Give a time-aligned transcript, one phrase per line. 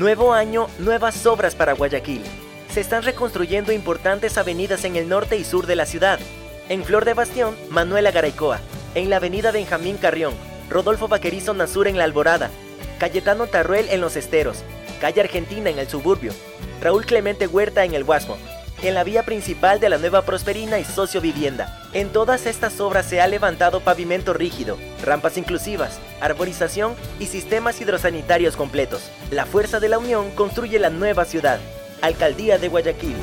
[0.00, 2.22] Nuevo año, nuevas obras para Guayaquil.
[2.72, 6.18] Se están reconstruyendo importantes avenidas en el norte y sur de la ciudad.
[6.70, 8.60] En Flor de Bastión, Manuela Garaycoa.
[8.94, 10.32] En la avenida Benjamín Carrión,
[10.70, 12.48] Rodolfo Vaquerizo Nazur en La Alborada.
[12.98, 14.64] Cayetano Tarruel en Los Esteros.
[15.02, 16.32] Calle Argentina en el suburbio.
[16.80, 18.38] Raúl Clemente Huerta en el Guasmo
[18.82, 21.78] en la vía principal de la Nueva Prosperina y Socio Vivienda.
[21.92, 28.56] En todas estas obras se ha levantado pavimento rígido, rampas inclusivas, arborización y sistemas hidrosanitarios
[28.56, 29.10] completos.
[29.30, 31.58] La fuerza de la unión construye la nueva ciudad.
[32.00, 33.16] Alcaldía de Guayaquil.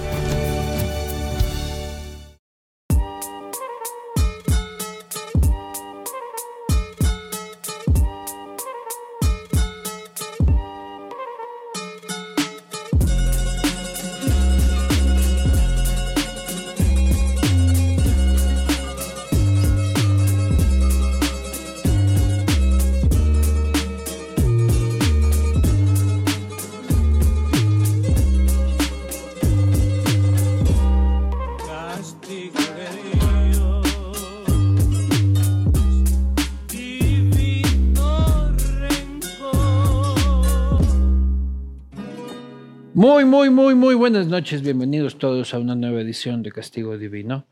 [43.09, 44.61] Muy, muy, muy, muy buenas noches.
[44.61, 47.47] Bienvenidos todos a una nueva edición de Castigo Divino.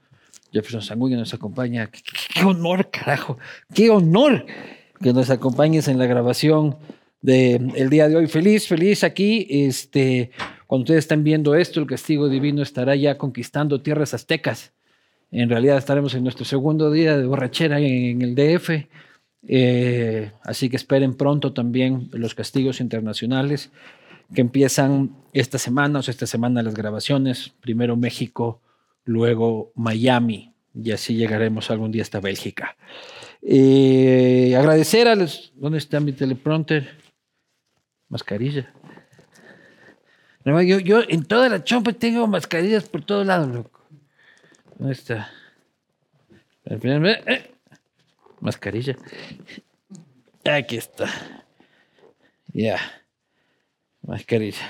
[0.52, 1.90] Jefferson Sanguino nos acompaña.
[2.34, 3.38] Qué, honor, carajo.
[3.74, 4.46] Qué honor
[5.02, 6.76] que nos acompañes en la grabación
[7.22, 8.28] del el día de hoy.
[8.28, 9.48] Feliz, feliz aquí.
[9.50, 10.32] Este,
[10.68, 14.74] cuando ustedes están viendo esto, el Castigo Divino estará ya conquistando tierras aztecas.
[15.32, 18.90] En realidad estaremos en nuestro segundo día de borrachera en, el DF.
[19.48, 23.72] Eh, así que esperen pronto también los castigos internacionales
[24.34, 28.62] que empiezan esta semana, o esta semana las grabaciones, primero México,
[29.04, 32.76] luego Miami, y así llegaremos algún día hasta Bélgica.
[33.42, 35.54] Eh, agradecer a los...
[35.56, 36.98] ¿Dónde está mi teleprompter?
[38.10, 38.74] Mascarilla.
[40.46, 43.82] Yo, yo en toda la chompa tengo mascarillas por todos lados, loco.
[44.78, 45.32] ¿Dónde está?
[46.66, 47.52] Eh,
[48.42, 48.96] mascarilla.
[50.44, 51.10] Aquí está.
[52.54, 52.80] Ya
[54.06, 54.70] mascarilla.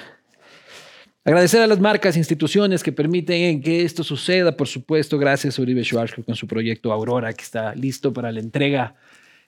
[1.23, 5.61] Agradecer a las marcas e instituciones que permiten que esto suceda, por supuesto, gracias a
[5.61, 8.95] Uribe Schwarzkopf con su proyecto Aurora, que está listo para la entrega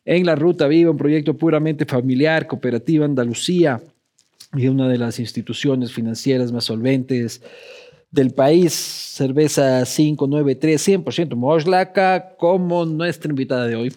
[0.03, 3.81] en la Ruta Viva, un proyecto puramente familiar, cooperativa Andalucía,
[4.55, 7.41] y una de las instituciones financieras más solventes
[8.09, 13.93] del país, cerveza 593, 100% Moslaca, como nuestra invitada de hoy.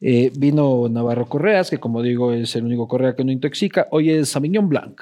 [0.00, 3.88] Eh, vino Navarro Correas, que como digo es el único Correa que no intoxica.
[3.90, 5.00] Hoy es Sauvignon Blanc.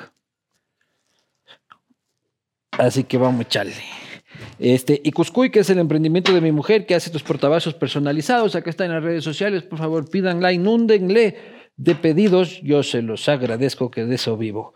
[2.73, 3.75] Así que vamos a echarle.
[4.59, 8.55] Este, y Cuscuy, que es el emprendimiento de mi mujer, que hace estos portavasos personalizados.
[8.55, 9.63] Acá está en las redes sociales.
[9.63, 11.37] Por favor, pídanla, inúndenle
[11.77, 12.61] de pedidos.
[12.63, 14.75] Yo se los agradezco que de eso vivo.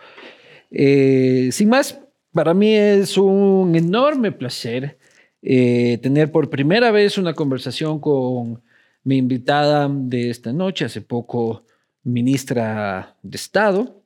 [0.70, 2.00] Eh, sin más,
[2.32, 4.98] para mí es un enorme placer
[5.42, 8.62] eh, tener por primera vez una conversación con
[9.06, 11.62] mi invitada de esta noche, hace poco
[12.02, 14.02] ministra de Estado,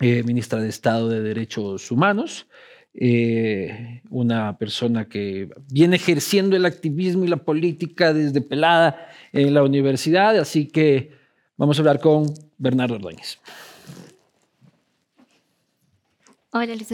[0.00, 2.48] eh, ministra de Estado de Derechos Humanos,
[2.92, 9.62] eh, una persona que viene ejerciendo el activismo y la política desde pelada en la
[9.62, 11.12] universidad, así que
[11.56, 12.26] vamos a hablar con
[12.58, 13.38] Bernardo Ordóñez.
[16.50, 16.88] Hola, Luis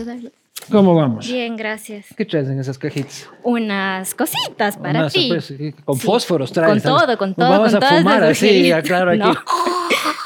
[0.71, 1.27] ¿Cómo vamos?
[1.27, 2.07] Bien, gracias.
[2.17, 3.29] ¿Qué traes en esas cajitas?
[3.43, 5.29] Unas cositas para ti.
[5.29, 5.53] Pues,
[5.85, 6.83] con fósforos traes.
[6.83, 7.51] Con todo, con todo.
[7.51, 9.21] vamos a fumar así, claro, aquí.
[9.21, 9.35] No,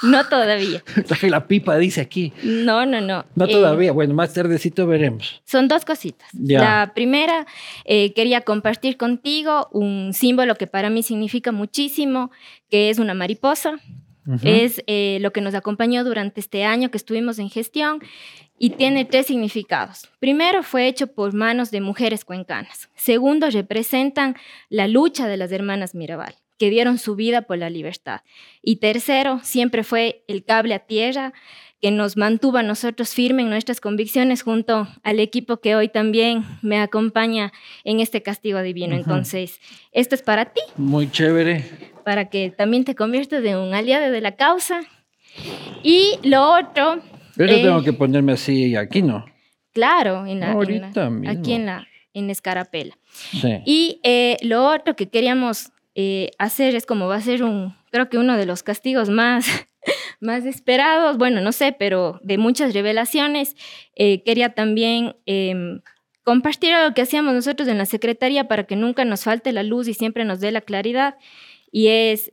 [0.03, 0.83] no todavía.
[1.23, 2.33] La pipa, dice aquí.
[2.43, 3.25] No, no, no.
[3.35, 3.93] No eh, todavía.
[3.93, 5.43] Bueno, más tardecito veremos.
[5.45, 6.29] Son dos cositas.
[6.33, 7.47] La primera,
[7.85, 12.31] eh, quería compartir contigo un símbolo que para mí significa muchísimo,
[12.71, 13.75] que es una mariposa.
[14.43, 18.01] Es eh, lo que nos acompañó durante este año que estuvimos en gestión
[18.59, 20.09] y tiene tres significados.
[20.19, 22.91] Primero, fue hecho por manos de mujeres cuencanas.
[22.95, 24.37] Segundo, representan
[24.69, 28.21] la lucha de las hermanas Mirabal, que dieron su vida por la libertad.
[28.63, 31.33] Y tercero, siempre fue el cable a tierra
[31.81, 36.45] que nos mantuvo a nosotros firmes en nuestras convicciones junto al equipo que hoy también
[36.61, 37.53] me acompaña
[37.85, 38.95] en este castigo divino.
[38.95, 39.61] Entonces,
[39.93, 40.61] esto es para ti.
[40.77, 41.65] Muy chévere.
[42.11, 44.81] Para que también te conviertas en un aliado de la causa.
[45.85, 47.01] Y lo otro
[47.37, 49.25] pero yo tengo eh, que ponerme así aquí, ¿no?
[49.73, 50.51] Claro, en la,
[51.31, 52.99] aquí en la en Escarapela.
[53.41, 53.63] Sí.
[53.65, 58.11] Y eh, lo otro que queríamos eh, hacer es como va a ser un, creo
[58.11, 59.47] que uno de los castigos más,
[60.21, 63.57] más esperados, bueno, no sé, pero de muchas revelaciones.
[63.97, 65.81] quería también em,
[66.25, 69.89] compartir lo que hacíamos nosotros en la Secretaría para que nunca nos falte la luz
[69.89, 71.15] y siempre nos dé la claridad,
[71.71, 72.33] y es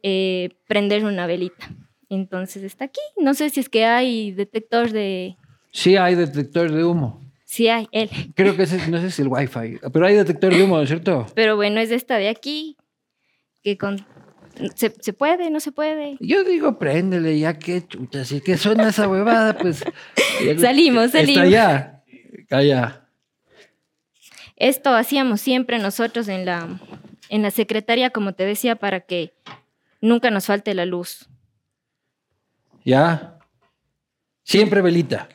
[0.67, 1.69] prender una velita.
[2.09, 3.01] Entonces está aquí.
[3.17, 5.37] No sé si es que hay detector de...
[5.71, 7.21] Sí hay detector de humo.
[7.45, 8.09] Sí hay, él.
[8.35, 10.89] Creo que ese, no sé si el wifi, pero hay detector de humo, ¿no es
[10.89, 11.27] cierto?
[11.35, 12.75] Pero bueno, es esta de aquí,
[13.63, 14.05] que con...
[14.75, 15.49] ¿Se, ¿Se puede?
[15.49, 16.17] ¿No se puede?
[16.19, 19.85] Yo digo, préndele, ya que chucha, si que suena esa huevada, pues...
[20.59, 21.13] salimos, salimos.
[21.13, 22.03] Está allá,
[22.49, 23.09] allá.
[24.57, 26.81] Esto hacíamos siempre nosotros en la,
[27.29, 29.33] en la secretaría, como te decía, para que
[30.01, 31.27] nunca nos falte la luz.
[32.85, 33.37] ¿Ya?
[34.43, 35.27] Siempre velita.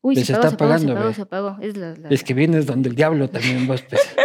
[0.00, 1.56] Uy, Se se, está apagó, se apagando, apagó, se apagó.
[1.60, 3.82] Es la- la- Es que vienes donde el diablo también vos.
[3.82, 4.00] pues.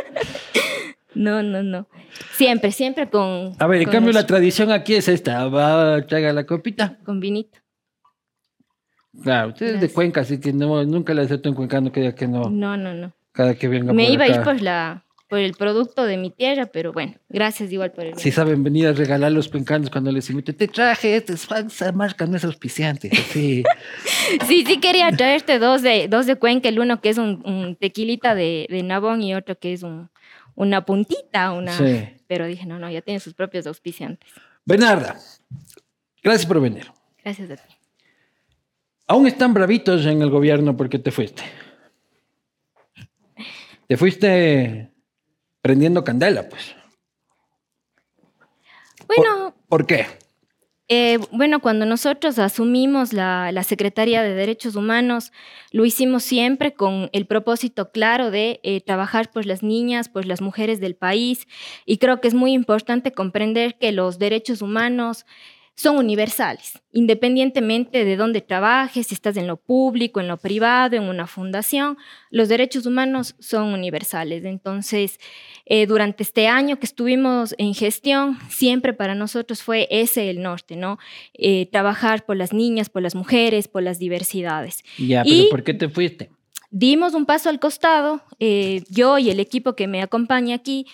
[1.14, 1.88] No, no, no.
[2.38, 3.54] Siempre, siempre con.
[3.60, 5.46] A ver, en cambio la tradición aquí es esta.
[5.50, 6.98] Va, traiga la copita.
[7.04, 7.60] Con vinito.
[9.22, 9.94] Claro, usted es de Gracias.
[9.94, 12.50] Cuenca, así que no, nunca le acepto en Cuenca, no quería que no.
[12.50, 13.12] No, no, no.
[13.34, 16.30] Cada que venga Me por iba a ir por, la, por el producto de mi
[16.30, 20.12] tierra, pero bueno, gracias igual por el Si saben venir a regalar los cuencanos cuando
[20.12, 23.10] les invito, te traje, este es falsa marca, no es auspiciante.
[23.16, 23.64] Sí.
[24.48, 27.76] Sí, sí quería traerte dos de, dos de Cuenca, el uno que es un, un
[27.76, 30.10] tequilita de, de Nabón y otro que es un,
[30.56, 31.78] una puntita, una...
[31.78, 32.10] Sí.
[32.28, 34.30] Pero dije, no, no, ya tiene sus propios auspiciantes.
[34.66, 35.18] Bernarda,
[36.22, 36.92] gracias por venir.
[37.24, 37.74] Gracias a ti.
[39.08, 41.44] Aún están bravitos en el gobierno porque te fuiste.
[43.88, 44.91] Te fuiste
[45.62, 46.76] prendiendo candela, pues.
[49.08, 50.06] Bueno, ¿Por qué?
[50.94, 55.32] Eh, bueno, cuando nosotros asumimos la, la Secretaría de Derechos Humanos,
[55.72, 60.42] lo hicimos siempre con el propósito claro de eh, trabajar por las niñas, por las
[60.42, 61.48] mujeres del país.
[61.86, 65.26] Y creo que es muy importante comprender que los derechos humanos
[65.82, 71.04] son universales, independientemente de dónde trabajes, si estás en lo público, en lo privado, en
[71.04, 71.98] una fundación,
[72.30, 74.44] los derechos humanos son universales.
[74.46, 75.20] Entonces,
[75.66, 80.76] eh, durante este año que estuvimos en gestión, siempre para nosotros fue ese el norte,
[80.76, 81.00] ¿no?
[81.34, 84.84] Eh, trabajar por las niñas, por las mujeres, por las diversidades.
[85.00, 86.30] Ya, Y- pero ¿por qué te fuiste?
[86.74, 90.86] Dimos un paso al costado, eh, yo y el equipo que me acompaña aquí,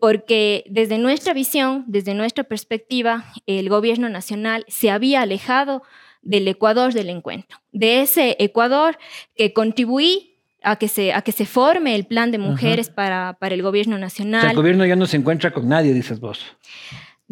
[0.00, 5.82] porque desde nuestra visión, desde nuestra perspectiva, el gobierno nacional se había alejado
[6.22, 8.98] del Ecuador del encuentro, de ese Ecuador
[9.36, 13.54] que contribuí a que se, a que se forme el plan de mujeres para, para
[13.54, 14.42] el gobierno O nacional.
[14.42, 16.44] sea, el gobierno ya no se encuentra con nadie, dices vos.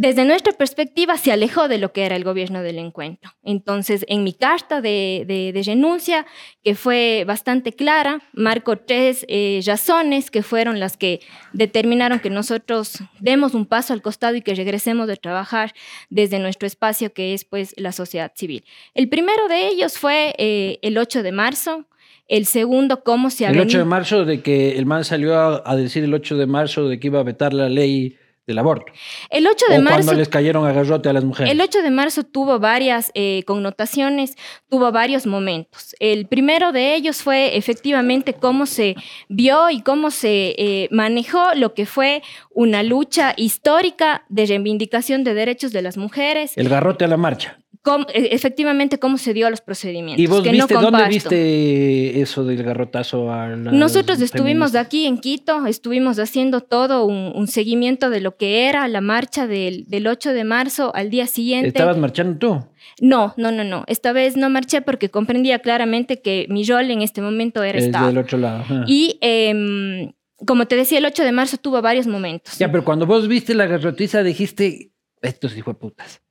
[0.00, 3.32] Desde nuestra perspectiva se alejó de lo que era el gobierno del encuentro.
[3.42, 6.24] Entonces, en mi carta de, de- de renuncia,
[6.62, 11.18] que fue bastante clara, marco tres eh, razones que fueron las que
[11.52, 15.72] determinaron que nosotros demos un paso al costado y que regresemos de trabajar
[16.10, 18.64] desde nuestro espacio, que es pues la sociedad civil.
[18.94, 21.86] El primero de ellos fue eh, el 8 de marzo.
[22.28, 25.62] El segundo, cómo se ha El 8 de marzo, de que el man salió a,
[25.64, 28.17] a decir el 8 de marzo de que iba a vetar la ley
[28.48, 28.90] del aborto.
[29.30, 29.98] El 8 de o marzo.
[29.98, 31.52] cuando les cayeron a garrote a las mujeres.
[31.52, 34.36] El 8 de marzo tuvo varias eh, connotaciones,
[34.68, 35.94] tuvo varios momentos.
[36.00, 38.96] El primero de ellos fue efectivamente cómo se
[39.28, 45.34] vio y cómo se eh, manejó lo que fue una lucha histórica de reivindicación de
[45.34, 47.58] derechos de las mujeres, El garrote a la marcha.
[47.88, 50.22] Cómo- e- efectivamente cómo se dio los procedimientos.
[50.22, 54.86] ¿Y vos que viste no dónde viste eso del garrotazo a Nosotros estuvimos feministas?
[54.86, 59.46] aquí en Quito, estuvimos haciendo todo un, un seguimiento de lo que era la marcha
[59.46, 61.68] del, del 8 de marzo al día siguiente.
[61.68, 62.64] ¿Estabas marchando tú?
[63.00, 63.84] No, no, no, no.
[63.86, 67.86] Esta vez no marché porque comprendía claramente que mi rol en este momento era Es
[67.86, 68.06] Estado.
[68.08, 68.60] del otro lado.
[68.60, 68.84] ajá.
[68.86, 70.12] Y em,
[70.46, 72.58] como te decía, el 8 de marzo tuvo varios momentos.
[72.58, 74.92] Ya, pero cuando vos viste la garrotiza dijiste,
[75.22, 76.22] estos hijos de putas.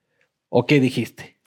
[0.49, 1.37] ¿O qué dijiste?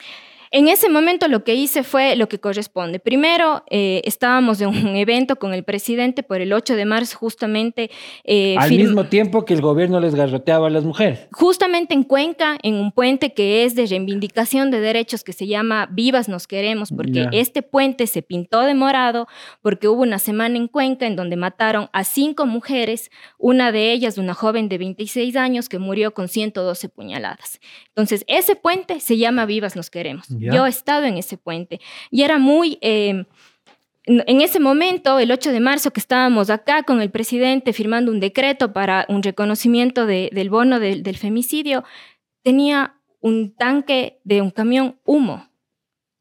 [0.52, 2.98] En ese momento lo que hice fue lo que corresponde.
[2.98, 7.88] Primero, eh, estábamos en un evento con el presidente por el 8 de marzo, justamente.
[8.24, 11.28] eh, Al mismo tiempo que el gobierno les garroteaba a las mujeres.
[11.30, 15.88] Justamente en Cuenca, en un puente que es de reivindicación de derechos que se llama
[15.90, 19.28] Vivas Nos Queremos, porque este puente se pintó de morado
[19.62, 24.18] porque hubo una semana en Cuenca en donde mataron a cinco mujeres, una de ellas
[24.18, 27.60] una joven de 26 años que murió con 112 puñaladas.
[27.88, 30.26] Entonces, ese puente se llama Vivas Nos Queremos.
[30.40, 31.80] Yo he estado en ese puente
[32.10, 32.78] y era muy...
[32.80, 33.24] eh,
[34.06, 38.18] en ese momento, el 8 de marzo, que estábamos acá con el presidente firmando un
[38.18, 41.84] decreto para un reconocimiento de- del bono del- del femicidio,
[42.42, 45.46] tenía un tanque de un camión humo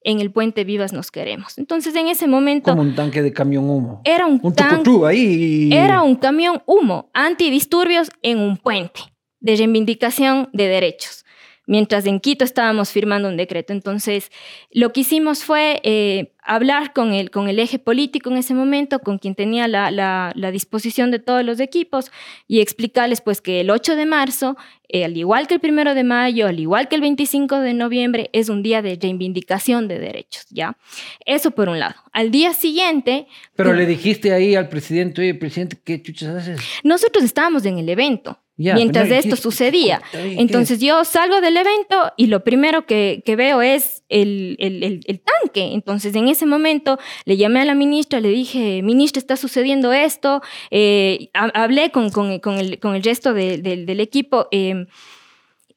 [0.03, 1.57] en el puente Vivas Nos Queremos.
[1.57, 4.01] Entonces, en ese momento, Como un tanque de camión humo.
[4.03, 5.69] era un, Un tanque, ahí.
[5.73, 8.99] era un camión humo antidisturbios en un puente
[9.39, 11.25] de reivindicación de derechos.
[11.69, 13.73] Mientras en Quito estábamos firmando un decreto.
[13.73, 14.31] Entonces,
[14.71, 18.99] lo que hicimos fue eh, hablar con el, con el eje político en ese momento,
[18.99, 22.11] con quien tenía la, la, disposición de todos los equipos,
[22.47, 24.57] y explicarles pues que el 8 de marzo,
[24.87, 28.31] eh, al igual que el 1 de mayo, al igual que el 25 de noviembre,
[28.33, 30.75] es un día de reivindicación de derechos, ¿ya?
[31.23, 31.95] Eso por un lado.
[32.11, 33.27] Al día siguiente...
[33.55, 36.59] Pero le dijiste ahí al presidente, oye, presidente, ¿qué chuchas haces?
[36.83, 40.01] Nosotros estábamos en el evento mientras esto sucedía.
[40.13, 44.57] Entonces yo salgo del evento y lo primero que, veo es el,
[45.23, 45.73] tanque.
[45.73, 50.41] Entonces en ese momento le llamé a la ministra, le dije, ministra, está sucediendo esto.
[50.71, 52.11] Eh, hablé con,
[52.59, 54.47] el, resto del equipo.
[54.51, 54.85] Eh,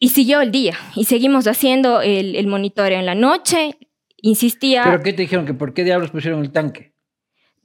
[0.02, 3.78] y siguió el día y seguimos haciendo el, monitoreo en la noche.
[4.16, 4.82] Insistía.
[4.82, 5.46] ¿Pero qué te dijeron?
[5.46, 6.92] ¿Que ¿Por qué diablos pusieron el tanque?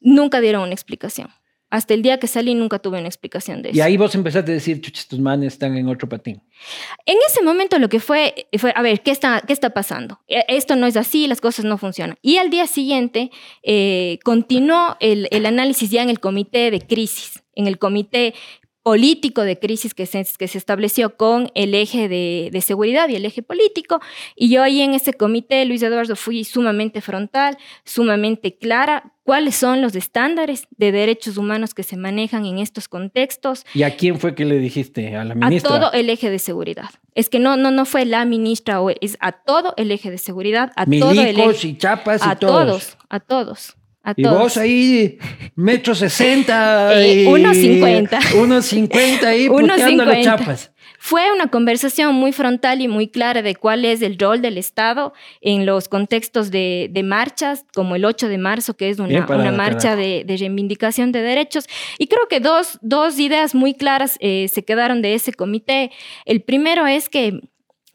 [0.01, 1.29] Nunca dieron una explicación.
[1.69, 3.77] Hasta el día que salí nunca tuve una explicación de eso.
[3.77, 6.41] Y ahí vos empezaste a decir, chuches, estos manes están en otro patín.
[7.05, 10.21] En ese momento lo que fue, fue a ver, ¿qué está, qué está pasando?
[10.27, 12.17] E, esto no es así, las cosas no funcionan.
[12.21, 13.31] Y al día siguiente
[13.63, 18.33] eh, continuó el, el análisis ya en el comité de crisis, en el comité
[18.87, 23.17] político de crisis que se, que se estableció con el eje de, de, seguridad y
[23.17, 23.99] el eje político.
[24.33, 29.81] Y yo ahí en ese comité, Luis Eduardo, fui sumamente frontal, sumamente clara cuáles son
[29.81, 33.65] los estándares de derechos humanos que se manejan en estos contextos.
[33.73, 35.17] ¿Y a quién fue que le dijiste?
[35.17, 35.69] ¿A la ministra?
[35.69, 36.89] A todo el eje de seguridad.
[37.13, 40.71] Es que no, no, no fue la ministra, es a todo el eje de seguridad,
[40.77, 42.95] a todo el eje, y chapas y a todos.
[43.09, 43.75] A todos
[44.15, 45.17] y vos ahí,
[45.55, 46.93] metro sesenta.
[47.07, 48.19] Eh, unos cincuenta.
[48.35, 50.37] Unos cincuenta ahí, unos cincuenta.
[50.37, 50.71] chapas.
[50.99, 55.13] Fue una conversación muy frontal y muy clara de cuál es el rol del Estado
[55.41, 59.95] en los contextos de, marchas, como el 8 de marzo, que es una, una marcha
[59.95, 61.65] de, reivindicación de derechos.
[61.99, 65.91] Y creo que dos, dos ideas muy claras eh, se quedaron de ese comité.
[66.25, 67.41] El primero es que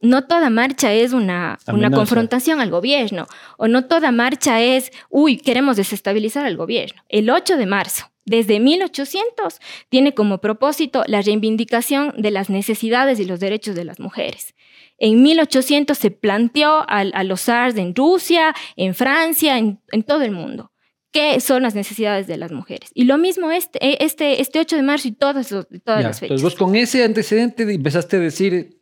[0.03, 5.39] no toda marcha es una, una, confrontación al gobierno o no toda marcha es, uy,
[5.39, 7.03] queremos desestabilizar al gobierno.
[7.09, 13.25] El 8 de marzo, desde 1800, tiene como propósito la reivindicación de las necesidades y
[13.25, 14.55] los derechos de las mujeres.
[14.99, 20.71] En 1800 se planteó a, los SARS en Rusia, en Francia, en, todo el mundo
[21.13, 22.91] qué son las necesidades de las mujeres.
[22.95, 26.23] Y lo mismo este, este, este 8 de marzo y todas, todas las fechas.
[26.23, 28.82] Entonces vos con ese antecedente empezaste a decir,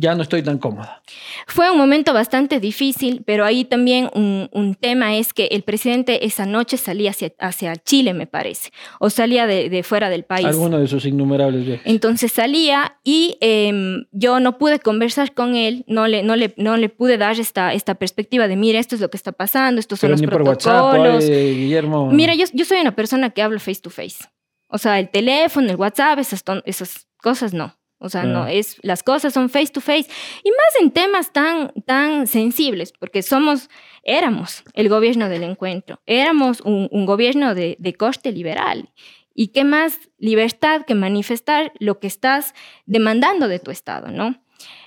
[0.00, 1.02] ya no estoy tan cómoda.
[1.46, 6.46] Fue un momento bastante difícil, pero ahí también un, tema es que el presidente esa
[6.46, 10.46] noche salía hacia, hacia Chile, me parece, o salía de, fuera del país.
[10.46, 11.86] Alguno de sus innumerables viajes.
[11.86, 16.76] Entonces salía y em, yo no pude conversar con él, no le, no le, no
[16.76, 20.00] le pude dar esta, esta perspectiva de, mira, esto es lo que está pasando, estos
[20.00, 21.26] son los protocolos.
[21.26, 22.10] Guillermo.
[22.10, 24.24] Mira, yo, yo soy una persona que hablo face to face.
[24.68, 27.79] O sea, el teléfono, el WhatsApp, esas, esas cosas no.
[28.02, 30.08] O sea, no es las cosas son face to face.
[30.42, 33.68] Y más en temas tan tan sensibles, porque somos
[34.02, 38.88] éramos el gobierno del encuentro, éramos un, gobierno de, de corte liberal.
[39.34, 42.54] ¿Y qué más libertad que manifestar lo que estás
[42.86, 44.42] demandando de tu Estado, no?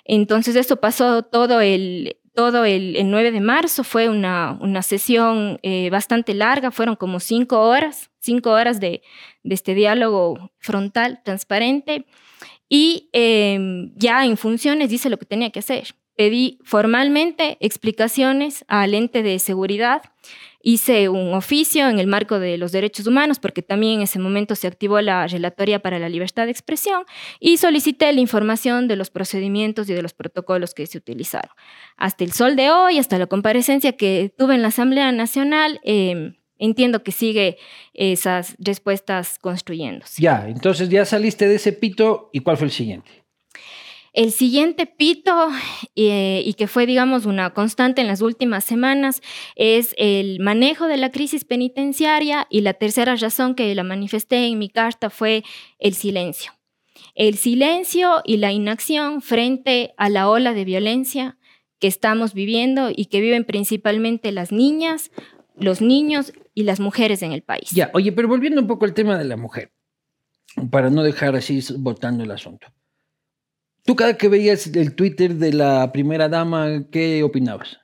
[0.05, 5.89] Entonces eso pasó todo el, todo el, 9 de marzo, fue una, una sesión eh,
[5.91, 9.03] bastante larga, fueron como cinco horas, cinco horas de,
[9.43, 12.05] de este diálogo frontal, transparente
[12.75, 15.93] y em, ya en funciones dice lo que tenía que hacer.
[16.15, 20.01] Pedí formalmente explicaciones al ente de seguridad,
[20.63, 24.55] hice un oficio en el marco de los derechos humanos, porque también en ese momento
[24.55, 27.03] se activó la Relatoría para la Libertad de Expresión,
[27.39, 31.51] y solicité la información de los procedimientos y de los protocolos que se utilizaron.
[31.95, 36.33] Hasta el sol de hoy, hasta la comparecencia que tuve en la Asamblea Nacional, eh,
[36.63, 37.57] entiendo que sigue
[37.93, 40.21] esas respuestas construyéndose.
[40.21, 43.11] Ya, entonces ya saliste de ese pito y ¿cuál fue el siguiente?
[44.13, 45.49] El siguiente pito,
[45.95, 49.21] eh, y que fue, digamos, una constante en las últimas semanas,
[49.55, 54.59] es el manejo de la crisis penitenciaria y la tercera razón que la manifesté en
[54.59, 55.43] mi carta fue
[55.79, 56.51] el silencio.
[57.15, 61.37] El silencio y la inacción frente a la ola de violencia
[61.79, 65.11] que estamos viviendo y que viven principalmente las niñas,
[65.57, 67.71] los niños y las mujeres en el país.
[67.71, 69.71] Ya, oye, pero volviendo un poco al tema de la mujer,
[70.69, 72.67] para no dejar así votando el asunto.
[73.85, 77.79] Tú cada que veías el Twitter de la primera dama, ¿qué opinabas?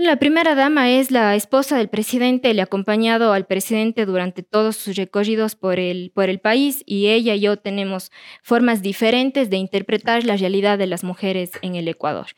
[0.00, 4.76] La primera dama es la esposa del presidente, le ha acompañado al presidente durante todos
[4.76, 8.10] sus recorridos por el, por el país y ella y yo tenemos
[8.42, 12.28] formas diferentes de interpretar la realidad de las mujeres en el Ecuador.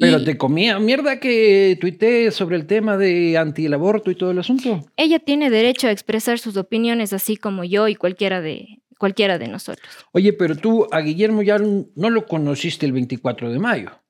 [0.00, 4.38] Pero te comía mierda que tuiteé sobre el tema de anti aborto y todo el
[4.38, 4.84] asunto.
[4.96, 9.48] Ella tiene derecho a expresar sus opiniones así como yo y cualquiera de, cualquiera de
[9.48, 9.88] nosotros.
[10.12, 14.00] Oye, pero tú a Guillermo ya no lo conociste el 24 de mayo.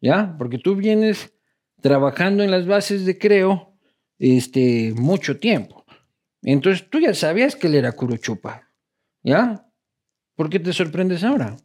[0.00, 0.36] ¿ya?
[0.38, 1.32] Porque tú vienes
[1.80, 3.76] trabajando en las bases de Creo
[4.18, 5.84] este, mucho tiempo.
[6.42, 8.68] Entonces tú ya sabías que él era Curuchupa,
[9.22, 9.66] ¿ya?
[10.34, 11.56] ¿Por qué te sorprendes ahora?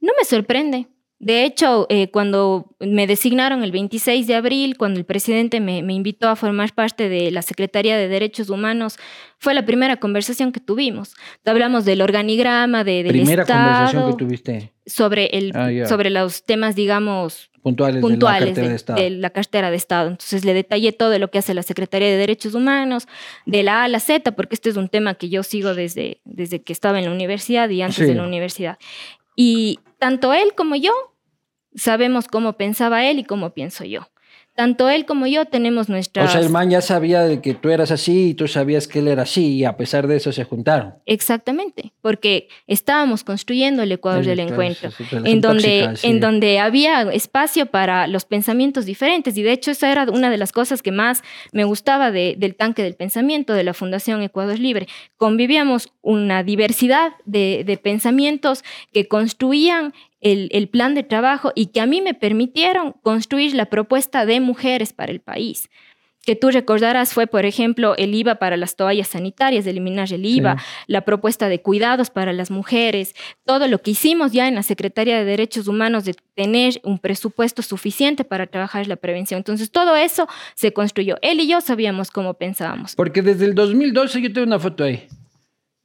[0.00, 0.88] No me sorprende.
[1.20, 6.30] De hecho, eh, cuando me designaron el 26 de abril, cuando el presidente me, invitó
[6.30, 8.96] a formar parte de la Secretaría de Derechos Humanos,
[9.38, 11.14] fue la primera conversación que tuvimos.
[11.44, 16.74] Hablamos del organigrama, de, del primera conversación que tuviste sobre el ah, sobre los temas,
[16.74, 19.02] digamos puntuales, de, la cartera de, Estado.
[19.02, 20.08] de, la cartera de Estado.
[20.08, 23.06] Entonces le detallé todo lo que hace la Secretaría de Derechos Humanos,
[23.44, 26.22] de la A a la Z, porque este es un tema que yo sigo desde,
[26.24, 28.78] desde que estaba en la universidad y antes de la universidad.
[29.36, 30.92] Y tanto él como yo
[31.74, 34.08] sabemos cómo pensaba él y cómo pienso yo
[34.60, 36.24] tanto él como yo tenemos nuestra...
[36.24, 38.98] O sea, el man ya sabía de que tú eras así y tú sabías que
[38.98, 40.96] él era así y a pesar de eso se juntaron.
[41.06, 44.90] Exactamente, porque estábamos construyendo el Ecuador del encuentro,
[45.24, 50.04] en, donde, en donde había espacio para los pensamientos diferentes y de hecho esa era
[50.10, 51.22] una de las cosas que más
[51.52, 54.88] me gustaba del tanque del pensamiento de la Fundación Ecuador Libre.
[55.16, 58.62] Convivíamos una diversidad de, de pensamientos
[58.92, 64.26] que construían el, plan de trabajo y que a mí me permitieron construir la propuesta
[64.26, 65.70] de mujeres para el país
[66.24, 70.62] que tú recordarás fue, por ejemplo, el IVA para las toallas sanitarias, eliminar el IVA,
[70.86, 75.18] la propuesta de cuidados para las mujeres, todo lo que hicimos ya en la Secretaría
[75.18, 79.38] de Derechos Humanos de tener un presupuesto suficiente para trabajar la prevención.
[79.38, 81.16] Entonces, todo eso se construyó.
[81.22, 82.94] Él y yo sabíamos cómo pensábamos.
[82.96, 85.06] Porque desde el 2012 yo tengo una foto ahí.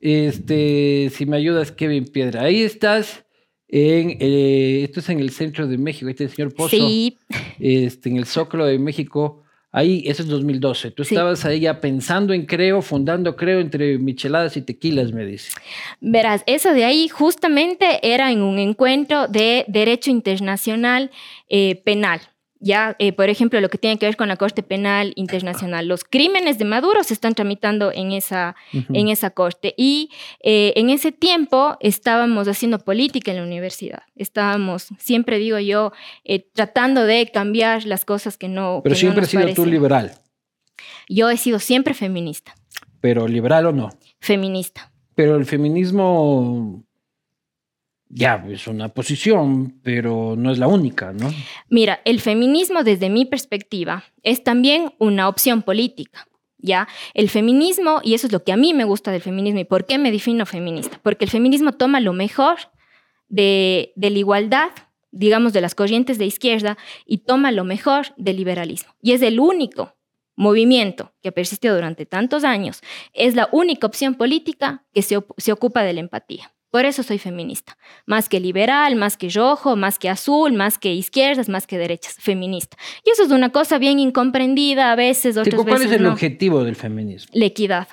[0.01, 2.44] Este, si me ayudas, Kevin Piedra.
[2.44, 3.25] Ahí estás
[3.67, 7.17] en, eh, esto es en el centro de México, este señor Pozo, sí.
[7.60, 9.41] este, en el Zócalo de México.
[9.72, 10.91] Ahí, eso es 2012.
[10.91, 15.51] Tú estabas ahí ya pensando en Creo, fundando Creo entre micheladas y tequilas, me dice.
[16.00, 21.11] Verás, eso de ahí justamente era en un encuentro de derecho internacional
[21.50, 22.22] eh, penal
[22.59, 25.87] ya, eh, por ejemplo, lo que tiene que ver con la Corte Penal Internacional.
[25.87, 30.09] Los crímenes de Maduro se están tramitando en esa, en esa corte y
[30.41, 34.03] eh, en ese tiempo estábamos haciendo política en la universidad.
[34.15, 35.91] Estábamos, siempre digo yo,
[36.24, 38.81] eh, tratando de cambiar las cosas que no.
[38.83, 40.13] Pero siempre has sido tú liberal.
[41.09, 42.55] Yo he sido siempre feminista.
[43.01, 43.89] ¿Pero liberal o no?
[44.20, 44.91] Feminista.
[45.13, 46.84] Pero el feminismo
[48.16, 51.34] ya es una posición, pero no es la única, ¿no?
[51.70, 56.25] Mira, el feminismo desde mi perspectiva es también una opción política.
[56.58, 56.88] ¿Ya?
[57.14, 59.86] El feminismo, y eso es lo que a mí me gusta del feminismo y por
[59.86, 62.56] qué me defino feminista, porque el feminismo toma lo mejor
[63.28, 64.70] de, de la igualdad,
[65.12, 66.75] digamos, de las corrientes de izquierda
[67.06, 68.96] y toma lo mejor del liberalismo.
[69.00, 69.94] Y es el único
[70.36, 72.82] movimiento que ha persistido durante tantos años,
[73.14, 76.54] es la única opción política que se, se ocupa de la empatía.
[76.75, 77.77] Por eso soy feminista.
[78.05, 82.18] Más que liberal, más que rojo, más que azul, más que izquierdas, más que derechas.
[82.20, 82.75] Feminista.
[83.05, 86.75] Y eso es una cosa bien incomprendida a veces, otras ¿Cuál es el objetivo del
[86.75, 87.31] feminismo?
[87.33, 87.88] La equidad.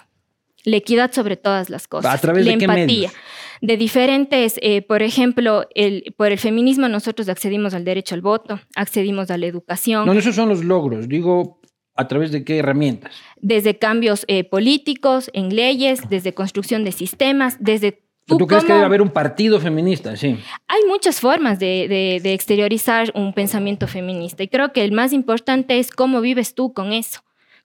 [0.64, 2.12] La equidad sobre todas las cosas.
[2.12, 3.12] ¿A través la de empatía.
[3.60, 8.58] de diferentes, eh, por ejemplo, el, por el feminismo nosotros accedimos al derecho al voto,
[8.74, 10.06] accedimos a la educación.
[10.06, 11.08] No, esos son los logros.
[11.08, 11.60] Digo,
[11.94, 13.14] ¿A través de qué herramientas?
[13.36, 18.84] Desde cambios eh, políticos, en leyes, desde construcción de sistemas, desde ¿Tú, crees que debe
[18.84, 20.16] haber un partido feminista?
[20.16, 20.38] Sí.
[20.68, 25.90] Hay muchas formas de, exteriorizar un pensamiento feminista y creo que el más importante es
[25.90, 27.22] cómo vives tú con eso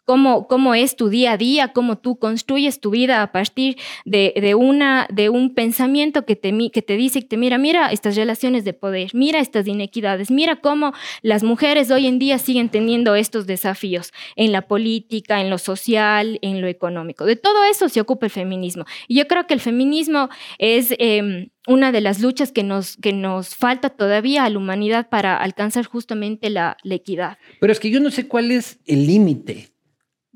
[0.08, 4.56] cómo, cómo es tu día a día, cómo tú construyes tu vida a partir de,
[4.56, 8.64] una, de un pensamiento que te, que te dice, que te mira, mira estas relaciones
[8.64, 10.94] de poder, mira estas inequidades, mira cómo
[11.24, 16.40] las mujeres hoy en día siguen teniendo estos desafíos en la política, en lo social,
[16.42, 17.26] en lo económico.
[17.26, 18.86] De todo eso se ocupa el feminismo.
[19.10, 20.96] Y yo creo que el feminismo es...
[20.98, 25.36] Em, una de las luchas que nos, que nos falta todavía a la humanidad para
[25.36, 27.38] alcanzar justamente la, la equidad.
[27.60, 29.68] Pero es que yo no sé cuál es el límite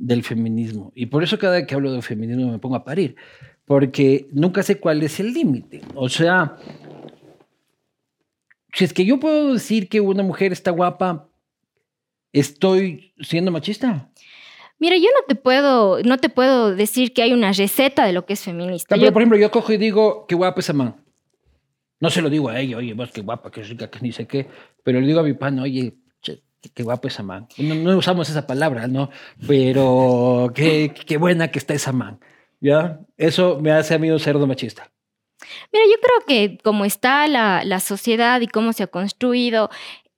[0.02, 0.92] del feminismo.
[0.96, 3.16] Y por eso cada vez que hablo de feminismo me pongo a parir,
[3.66, 5.82] porque nunca sé cuál es el límite.
[5.94, 6.58] O sea,
[8.74, 11.30] si es que yo puedo decir que una mujer está guapa,
[12.34, 14.10] ¿estoy siendo machista?
[14.80, 18.26] Mira, yo no te puedo, no te puedo decir que hay una receta de lo
[18.26, 18.96] que es feminista.
[18.96, 20.96] Pero, por ejemplo, yo cojo y digo, qué guapa esa man.
[22.00, 24.26] No se lo digo a ella, oye, vos qué guapa, qué rica, que ni sé
[24.26, 24.48] qué.
[24.84, 25.94] Pero le digo a mi pan, oye,
[26.70, 27.48] qué guapo esa man.
[27.58, 29.10] No, usamos esa palabra, ¿no?
[29.48, 32.20] Pero qué, qué, buena que está esa man.
[32.60, 33.00] ¿Ya?
[33.18, 34.92] Eso me hace a mí un cerdo machista.
[35.74, 39.70] Mira, yo creo que como está la, la sociedad y cómo se ha construido,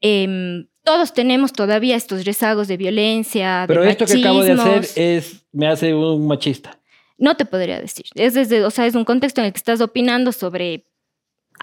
[0.01, 3.63] em, todos tenemos todavía estos rezagos de violencia.
[3.67, 6.77] Pero esto que acabo de hacer es, me hace un machista.
[7.17, 8.05] No te podría decir.
[8.15, 10.85] Es desde, o sea, es un contexto en el que estás opinando sobre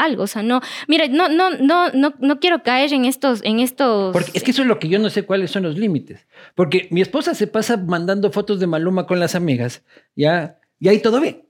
[0.05, 0.25] algo.
[0.25, 4.13] O sea, no, mira, no, no, no, no, no quiero caer en estos, en estos.
[4.13, 6.27] Porque es que eso es lo que yo no sé cuáles son los límites.
[6.55, 9.83] Porque mi esposa se pasa mandando fotos de Maluma con las amigas,
[10.17, 11.43] ya, y ahí todo bien,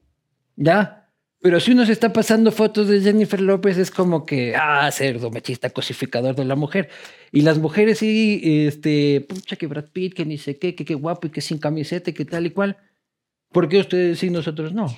[0.56, 0.96] ya.
[1.42, 5.30] Pero si uno se está pasando fotos de Jennifer López, es como que, ah, cerdo,
[5.30, 6.90] machista, cosificador de la mujer.
[7.32, 10.94] Y las mujeres sí, este, pucha, que Brad Pitt, que ni sé qué, que qué
[10.94, 12.76] guapo y que sin camiseta, que tal y cual.
[13.52, 14.94] ¿Por qué ustedes sí, nosotros no?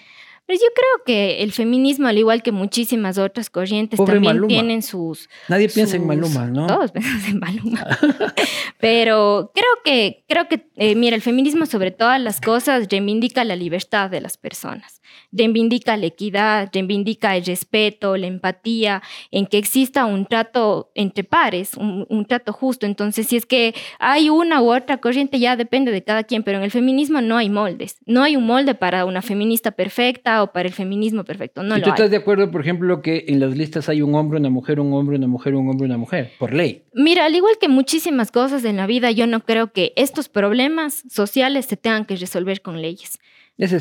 [0.53, 5.31] Pero yo creo que el feminismo, al igual que muchísimas otras corrientes, también tienen sus...
[5.49, 6.67] Nadie piensa en Maluma, ¿no?
[6.67, 7.87] Todos piensan en Maluma.
[8.79, 13.57] Pero creo que, creo que eh, mira, el feminismo sobre todas las cosas reivindica la
[13.57, 20.05] libertad de las personas reivindica la equidad, reivindica el respeto, la empatía, en que exista
[20.05, 22.87] un trato entre pares, un, trato justo.
[22.87, 26.59] Entonces, si es que hay una u otra corriente, ya depende de cada quien, pero
[26.59, 27.97] en el feminismo no hay moldes.
[28.07, 31.63] No hay un molde para una feminista perfecta o para el feminismo perfecto.
[31.63, 34.39] No ¿Y tú estás de acuerdo, por ejemplo, que en las listas hay un hombre,
[34.39, 36.83] una mujer, un hombre, una mujer, un hombre, una mujer, por ley?
[36.95, 41.05] Mira, al igual que muchísimas cosas en la vida, yo no creo que estos problemas
[41.11, 43.19] sociales se tengan que resolver con leyes.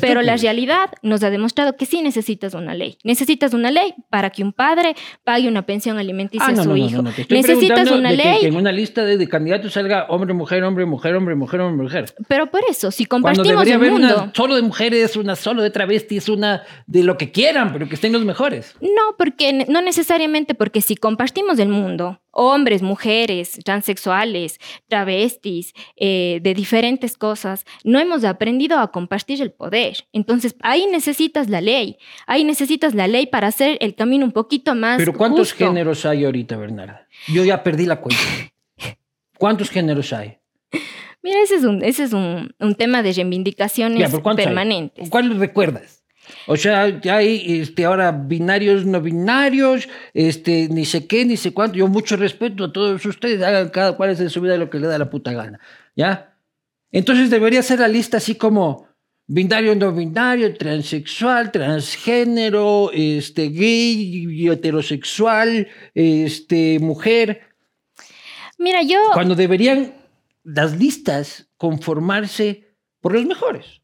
[0.00, 2.98] Pero la realidad nos ha demostrado que sí necesitas una ley.
[3.04, 7.02] Necesitas una ley para que un padre pague una pensión alimenticia ah, a su hijo.
[7.30, 8.40] necesitas una ley.
[8.40, 12.14] Que en una lista de, candidatos salga hombre, mujer, hombre, mujer, hombre, mujer, hombre, mujer.
[12.28, 13.96] Pero por eso, si compartimos el mundo.
[13.96, 17.94] Una solo de mujeres, una solo de travestis, una de lo que quieran, pero que
[17.94, 18.74] estén los mejores.
[18.80, 26.54] No, porque no necesariamente, porque si compartimos el mundo, hombres, mujeres, transexuales, travestis, eh, de
[26.54, 29.98] diferentes cosas, no hemos aprendido a compartir el poder.
[30.12, 34.74] Entonces, ahí necesitas la ley, ahí necesitas la ley para hacer el camino un poquito
[34.74, 34.98] más.
[34.98, 37.06] Pero ¿cuántos géneros hay ahorita, Bernarda?
[37.28, 38.22] Yo ya perdí la cuenta.
[39.38, 40.38] ¿Cuántos géneros hay?
[41.22, 45.08] Mira, ese es un, ese es un, tema de reivindicaciones permanentes.
[45.08, 46.01] ¿Cuál recuerdas?
[46.46, 51.52] O sea, ya hay este, ahora binarios, no binarios, este, ni sé qué, ni sé
[51.52, 51.76] cuánto.
[51.76, 54.86] Yo mucho respeto a todos ustedes, hagan cada cual en su vida lo que le
[54.86, 55.60] da la puta gana.
[55.94, 56.34] ¿Ya?
[56.90, 58.88] Entonces debería ser la lista así como
[59.26, 67.42] binario, no binario, transexual, transgénero, este, gay, heterosexual, este, mujer.
[68.58, 68.98] Mira, yo.
[69.12, 69.94] Cuando deberían
[70.44, 73.81] las listas conformarse por los mejores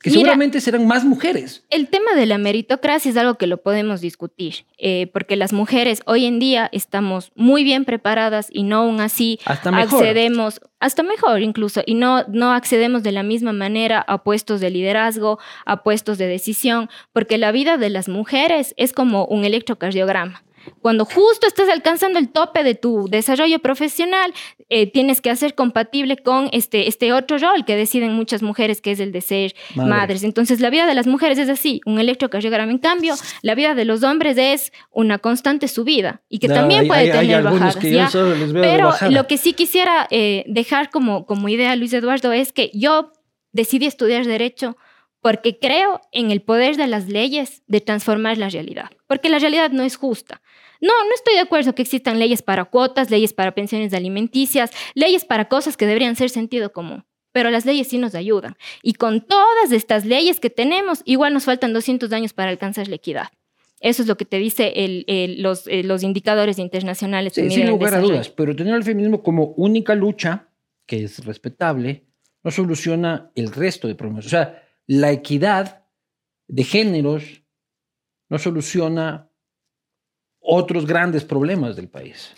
[0.00, 1.64] que seguramente serán más mujeres.
[1.70, 6.02] El tema de la meritocracia es algo que lo podemos discutir, eh, porque las mujeres
[6.06, 11.82] hoy en día estamos muy bien preparadas y no aún así accedemos, hasta mejor incluso,
[11.84, 16.26] y no, no accedemos de la misma manera a puestos de liderazgo, a puestos de
[16.26, 20.42] decisión, porque la vida de las mujeres es como un electrocardiograma.
[20.80, 24.32] Cuando justo estás alcanzando el tope de tu desarrollo profesional,
[24.68, 28.92] eh, tienes que hacer compatible con este, este otro rol que deciden muchas mujeres, que
[28.92, 30.24] es el de ser madres.
[30.24, 32.70] Entonces, la vida de las mujeres es así, un electrocardiograma.
[32.70, 37.10] En cambio, la vida de los hombres es una constante subida y que también puede
[37.10, 37.76] tener bajadas.
[38.52, 43.12] Pero lo que sí quisiera eh, dejar como, como idea, Luis Eduardo, es que yo
[43.52, 44.76] decidí estudiar Derecho
[45.20, 49.70] porque creo en el poder de las leyes de transformar la realidad, porque la realidad
[49.70, 50.40] no es justa.
[50.80, 55.24] No, no estoy de acuerdo que existan leyes para cuotas, leyes para pensiones alimenticias, leyes
[55.24, 57.04] para cosas que deberían ser sentido común.
[57.32, 58.56] Pero las leyes sí nos ayudan.
[58.82, 62.96] Y con todas estas leyes que tenemos, igual nos faltan 200 años para alcanzar la
[62.96, 63.28] equidad.
[63.80, 64.72] Eso es lo que te dice
[65.38, 67.34] los, eh, los, indicadores internacionales.
[67.34, 70.48] Sí, sin lugar a dudas, pero tener el feminismo como única lucha,
[70.84, 72.04] que es respetable,
[72.42, 74.26] no soluciona el resto de problemas.
[74.26, 75.84] O sea, la equidad
[76.48, 77.42] de géneros
[78.28, 79.27] no soluciona
[80.48, 82.32] otros grandes problemas del país.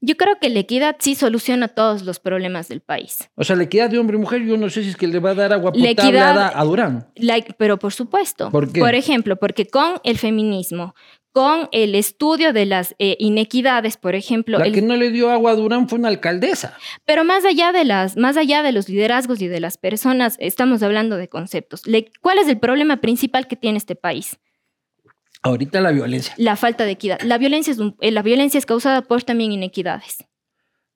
[0.00, 3.28] Yo creo que la equidad sí soluciona todos los problemas del país.
[3.34, 5.18] O sea, la equidad de hombre y mujer, yo no sé si es que le
[5.18, 7.08] va a dar agua potable a, Durán.
[7.58, 8.50] pero por supuesto.
[8.50, 10.94] ¿Por ejemplo, porque con el feminismo,
[11.32, 14.58] con el estudio de las eh, inequidades, por ejemplo.
[14.58, 16.78] La que no le dio agua a Durán fue una alcaldesa.
[17.04, 20.82] Pero más allá de las, más allá de los liderazgos y de las personas, estamos
[20.82, 21.82] hablando de conceptos.
[22.22, 24.38] ¿Cuál es el problema principal que tiene este país?
[25.46, 26.34] Ahorita la violencia.
[26.36, 27.20] La falta de equidad.
[27.22, 30.18] La violencia es, eh, la violencia es causada por también inequidades.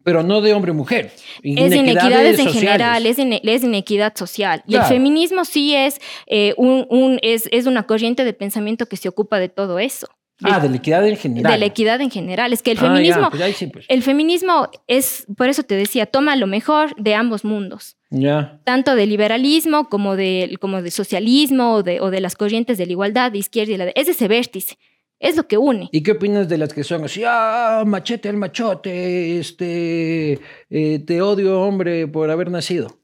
[0.03, 1.13] Pero no de hombre-mujer.
[1.43, 4.63] Es inequidades en general, es, inequidad social.
[4.67, 9.09] Y el feminismo sí es, eh, un, es, es una corriente de pensamiento que se
[9.09, 10.09] ocupa de todo eso.
[10.43, 11.53] Ah, de la equidad en general.
[11.53, 12.53] De la equidad en general.
[12.53, 13.87] Es que el ah, feminismo, pues pues.
[13.89, 17.97] el feminismo es, por eso te decía, toma lo mejor de ambos mundos.
[18.11, 18.61] Ya.
[18.65, 22.87] Tanto del liberalismo como de, como de socialismo o de, o de las corrientes de
[22.87, 23.93] la igualdad de izquierda y la de...
[23.95, 24.79] Es ese vértice.
[25.19, 25.91] Es lo que une.
[25.93, 31.21] ¿Y qué opinas de las que son así, ah, machete al machote, este, eh, te
[31.21, 33.00] odio hombre por haber nacido?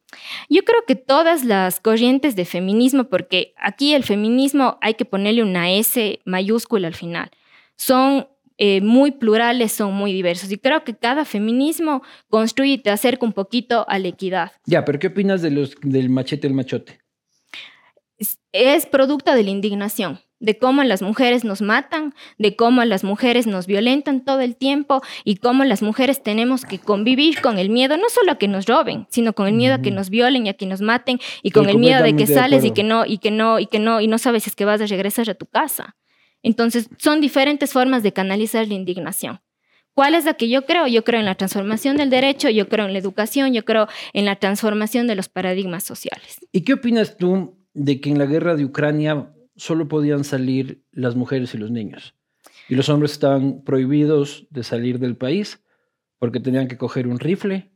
[0.49, 5.43] Yo creo que todas las corrientes de feminismo, porque aquí el feminismo hay que ponerle
[5.43, 7.31] una S mayúscula al final.
[7.77, 10.51] son eh, muy plurales, son muy diversos.
[10.51, 14.53] Y creo que cada feminismo construye y te acerca un poquito a la equidad.
[14.65, 16.99] Ya, pero ¿qué opinas de los, del machete el machote?
[18.53, 23.47] es producto de la indignación de cómo las mujeres nos matan, de cómo las mujeres
[23.47, 27.97] nos violentan todo el tiempo y cómo las mujeres tenemos que convivir con el miedo,
[27.97, 30.51] no solo a que nos roben, sino con el miedo a que nos violen y
[30.51, 33.19] a que nos maten y con el miedo de que sales y que no y
[33.19, 35.35] que no y que no y no sabes si es que vas a regresar a
[35.35, 35.97] tu casa.
[36.43, 39.41] Entonces, son diferentes formas de canalizar la indignación.
[39.95, 40.87] ¿Cuál es la que yo creo?
[40.87, 44.27] Yo creo en la transformación del derecho, yo creo en la educación, yo creo en
[44.27, 46.39] la transformación de los paradigmas sociales.
[46.53, 51.17] ¿Y qué opinas tú de que en la guerra de Ucrania solo podían salir las
[51.17, 52.15] mujeres y los niños.
[52.69, 55.63] Y los hombres estaban prohibidos de salir del país
[56.19, 57.71] porque tenían que coger un rifle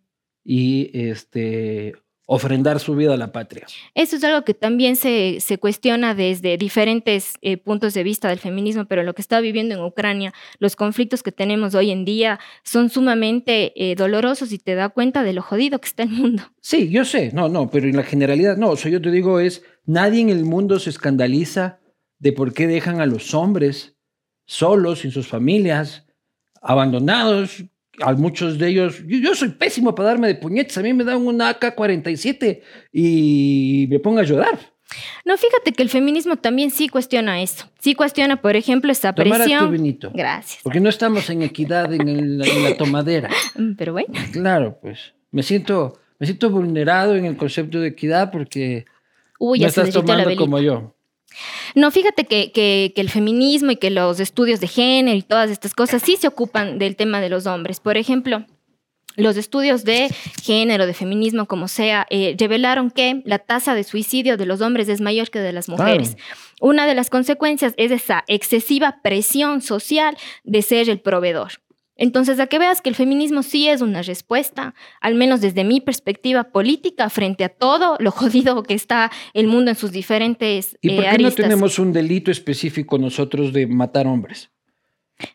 [0.44, 1.94] y este,
[2.32, 3.66] ofrendar su vida a la patria.
[3.94, 8.38] Eso es algo que también se, se cuestiona desde diferentes eh, puntos de vista del
[8.38, 12.38] feminismo, pero lo que está viviendo en Ucrania, los conflictos que tenemos hoy en día
[12.62, 16.44] son sumamente eh, dolorosos y te da cuenta de lo jodido que está el mundo.
[16.60, 19.40] Sí, yo sé, no, no, pero en la generalidad no, o sea, yo te digo
[19.40, 21.80] es, Nadie en el mundo se escandaliza
[22.20, 23.96] de por qué dejan a los hombres
[24.46, 26.06] solos, sin sus familias,
[26.62, 27.64] abandonados.
[28.00, 31.26] A muchos de ellos, yo, soy pésimo para darme de puñetes, a mí me dan
[31.26, 32.60] una AK-47
[32.92, 34.58] y me pongo a llorar.
[35.24, 37.70] No, fíjate que el feminismo también sí cuestiona eso.
[37.78, 39.98] Sí cuestiona, por ejemplo, esa presión.
[40.14, 40.60] Gracias.
[40.62, 43.30] Porque no estamos en equidad en, la tomadera.
[43.78, 44.12] Pero bueno.
[44.32, 48.86] Claro, pues me siento, me siento vulnerado en el concepto de equidad porque
[49.38, 50.94] Uy, ya estás tomando como yo.
[51.74, 55.74] No, fíjate que, que, el feminismo y que los estudios de género y todas estas
[55.74, 57.80] cosas sí se ocupan del tema de los hombres.
[57.80, 58.44] Por ejemplo,
[59.16, 60.08] los estudios de
[60.42, 64.88] género, de feminismo, como sea, eh, revelaron que la tasa de suicidio de los hombres
[64.88, 66.16] es mayor que de las mujeres.
[66.60, 71.52] Una de las consecuencias es esa excesiva presión social de ser el proveedor.
[72.00, 75.82] Entonces, a que veas que el feminismo sí es una respuesta, al menos desde mi
[75.82, 80.96] perspectiva política, frente a todo lo jodido que está el mundo en sus diferentes ¿Y
[80.96, 84.50] por eh, qué no tenemos un delito específico nosotros de matar hombres?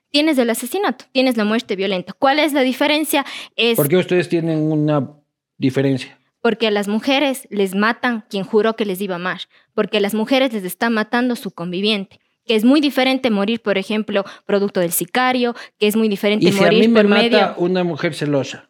[0.10, 2.14] Tienes el asesinato, tienes la muerte violenta.
[2.14, 3.24] ¿Cuál es la diferencia?
[3.56, 5.12] Es ¿Por qué ustedes tienen una
[5.60, 6.20] diferencia?
[6.42, 9.42] Porque a las mujeres les matan quien juró que les iba a amar,
[9.76, 13.78] porque a las mujeres les está matando su conviviente que es muy diferente morir, por
[13.78, 17.56] ejemplo, producto del sicario, que es muy diferente ¿Y si morir a mí me mata
[17.58, 18.70] una mujer celosa.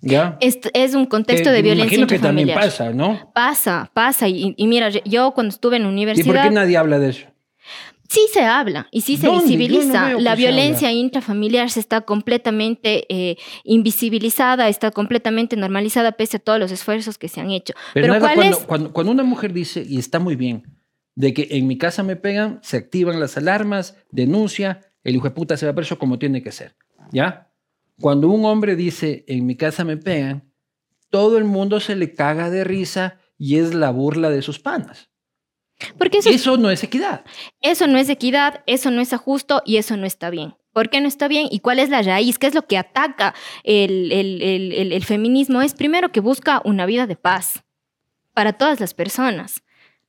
[0.00, 0.36] ¿Ya?
[0.40, 3.32] Es, es un contexto de violencia imagino que también pasa, ¿no?
[3.34, 4.28] Pasa, pasa.
[4.28, 6.26] Y, mira, yo cuando estuve en universidad...
[6.26, 7.26] ¿Y por qué nadie habla de eso?
[8.08, 10.12] Sí se habla y sí se visibiliza.
[10.20, 16.70] la violencia intrafamiliar se está completamente eh, invisibilizada, está completamente normalizada pese a todos los
[16.70, 17.74] esfuerzos que se han hecho.
[17.94, 20.62] Pero, cuando, cuando, cuando, una mujer dice, y está muy bien,
[21.16, 25.34] de que en mi casa me pegan, se activan las alarmas, denuncia, el hijo de
[25.34, 26.76] puta se va preso como tiene que ser.
[27.10, 27.50] ¿Ya?
[28.00, 30.52] Cuando un hombre dice, en mi casa me pegan,
[31.10, 35.10] todo el mundo se le caga de risa y es la burla de sus panas.
[35.98, 37.24] Porque eso, no es equidad.
[37.60, 40.54] Eso no es equidad, eso no es justo y eso no está bien.
[40.72, 41.48] ¿Por qué no está bien?
[41.50, 42.38] ¿Y cuál es la raíz?
[42.38, 45.62] ¿Qué es lo que ataca el, el feminismo?
[45.62, 47.64] Es primero que busca una vida de paz
[48.34, 49.62] para todas las personas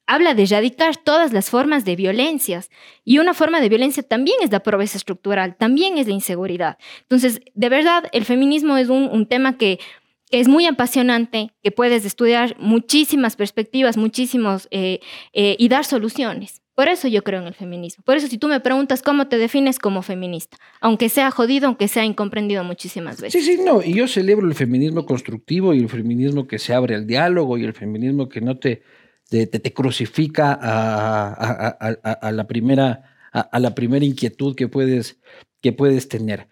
[0.07, 2.71] habla de erradicar todas las formas de violencias.
[3.03, 6.77] Y una forma de violencia también es la pobreza estructural, también es la inseguridad.
[7.01, 9.79] Entonces, de verdad, el feminismo es un, tema que
[10.31, 15.01] es muy apasionante, que puedes estudiar muchísimas perspectivas, muchísimos, eh,
[15.33, 16.61] eh, y dar soluciones.
[16.77, 18.03] Por eso yo creo en el feminismo.
[18.05, 21.87] Por eso si tú me preguntas cómo te defines como feminista, aunque sea jodido, aunque
[21.87, 23.43] sea incomprendido muchísimas veces.
[23.43, 23.81] Sí, sí, no.
[23.81, 27.63] Y yo celebro el feminismo constructivo y el feminismo que se abre al diálogo y
[27.63, 28.83] el feminismo que no te
[29.29, 35.19] te, crucifica a, la primera, a, la primera inquietud que puedes,
[35.61, 36.47] que puedes tener.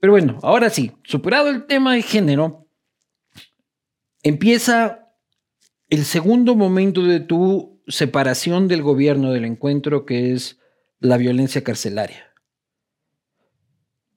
[0.00, 2.66] Pero bueno, ahora sí, superado el tema de género,
[4.22, 5.12] empieza
[5.88, 10.58] el segundo momento de tu separación del gobierno del encuentro, que es
[10.98, 12.32] la violencia carcelaria.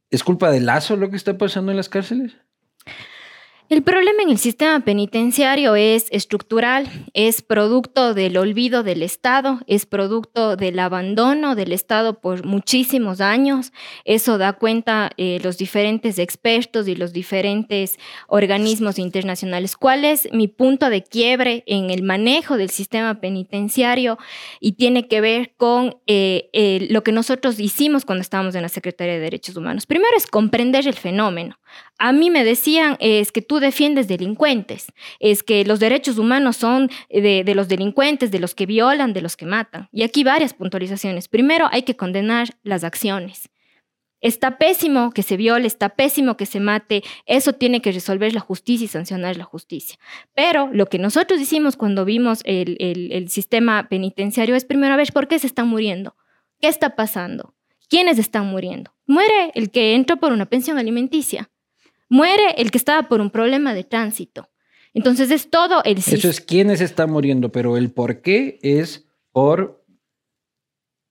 [0.09, 2.35] ¿Es culpa de Lazo lo que está pasando en las cárceles?
[3.69, 9.85] El problema en el sistema penitenciario es estructural, es producto del olvido del Estado, es
[9.85, 13.71] producto del abandono del Estado por muchísimos años.
[14.05, 19.77] Eso da cuenta eh, los diferentes expertos y los diferentes organismos internacionales.
[19.77, 24.17] ¿Cuál es mi punto de quiebre en el manejo del sistema penitenciario?
[24.59, 29.13] Y tiene que ver con eh, lo que nosotros hicimos cuando estábamos en la Secretaría
[29.13, 29.85] de Derechos Humanos.
[29.85, 31.59] Primero es comprender el fenómeno.
[31.99, 34.87] A mí me decían, es que tú defiendes delincuentes,
[35.19, 39.21] es que los derechos humanos son de, de, los delincuentes, de los que violan, de
[39.21, 39.89] los que matan.
[39.91, 41.27] Y aquí varias puntualizaciones.
[41.27, 43.49] Primero, hay que condenar las acciones.
[44.21, 48.41] Está pésimo que se viole, está pésimo que se mate, eso tiene que resolver la
[48.41, 49.97] justicia y sancionar la justicia.
[50.33, 55.29] Pero lo que nosotros hicimos cuando vimos el, el sistema penitenciario es primero ver por
[55.29, 56.17] qué se están muriendo,
[56.59, 57.55] qué está pasando,
[57.87, 58.93] quiénes están muriendo.
[59.07, 61.49] Muere el que entró por una pensión alimenticia,
[62.09, 64.49] muere el que estaba por un problema de tránsito.
[64.93, 65.99] Entonces es todo el...
[65.99, 69.79] Eso es quiénes están muriendo, pero el por qué es por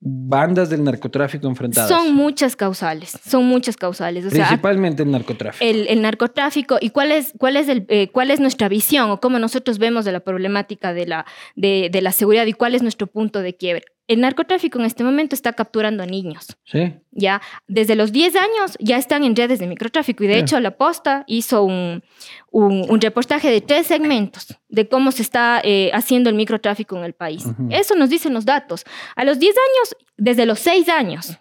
[0.00, 1.88] bandas del narcotráfico enfrentadas?
[1.88, 4.26] Son muchas causales, son muchas causales.
[4.26, 5.64] Principalmente el narcotráfico.
[5.64, 9.38] El, narcotráfico y cuál es, cuál, es el, eh, cuál es nuestra visión o cómo
[9.38, 13.06] nosotros vemos de la problemática de la, de, de la seguridad y cuál es nuestro
[13.06, 16.56] punto de quiebre el narcotráfico en este momento está capturando a niños.
[16.64, 16.94] Sí.
[17.10, 20.24] Ya, desde los 10 años ya están en redes de microtráfico.
[20.24, 22.02] Y de hecho, La Posta hizo un,
[22.50, 27.12] un, reportaje de tres segmentos de cómo se está eh, haciendo el microtráfico en el
[27.12, 27.44] país.
[27.70, 28.84] Eso nos dicen los datos.
[29.14, 31.38] A los 10 años, desde los 6 años,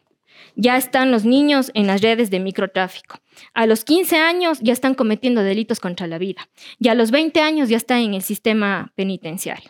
[0.55, 3.19] ya están los niños en las redes de microtráfico.
[3.53, 6.49] A los 15 años ya están cometiendo delitos contra la vida.
[6.79, 9.69] Y a los 20 años ya están en el sistema penitenciario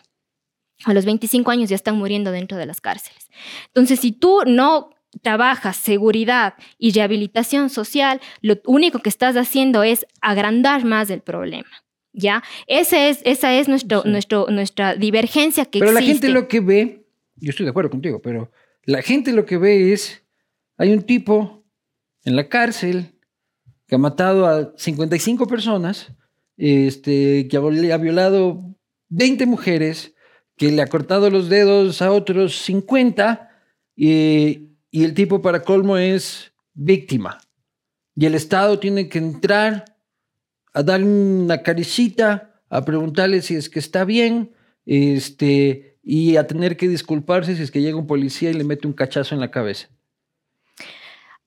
[0.84, 3.28] a los 25 años ya están muriendo dentro de las cárceles.
[3.66, 4.90] Entonces, si tú no
[5.22, 11.68] trabajas seguridad y rehabilitación social, lo único que estás haciendo es agrandar más el problema.
[12.12, 12.42] ¿Ya?
[12.66, 16.26] Ese es, esa es nuestro, nuestro, nuestra divergencia que pero existe.
[16.26, 18.50] Pero la gente lo que ve, yo estoy de acuerdo contigo, pero
[18.84, 20.24] la gente lo que ve es,
[20.78, 21.64] hay un tipo
[22.24, 23.12] en la cárcel
[23.86, 26.12] que ha matado a 55 personas,
[26.56, 28.76] este, que ha violado
[29.08, 30.14] 20 mujeres,
[30.58, 33.50] que le ha cortado los dedos a otros 50
[33.96, 37.38] y, y el tipo para colmo es víctima.
[38.14, 39.84] Y el Estado tiene que entrar
[40.72, 44.52] a dar una caricita, a preguntarle si es que está bien,
[44.86, 48.86] este, y a tener que disculparse si es que llega un policía y le mete
[48.86, 49.88] un cachazo en la cabeza.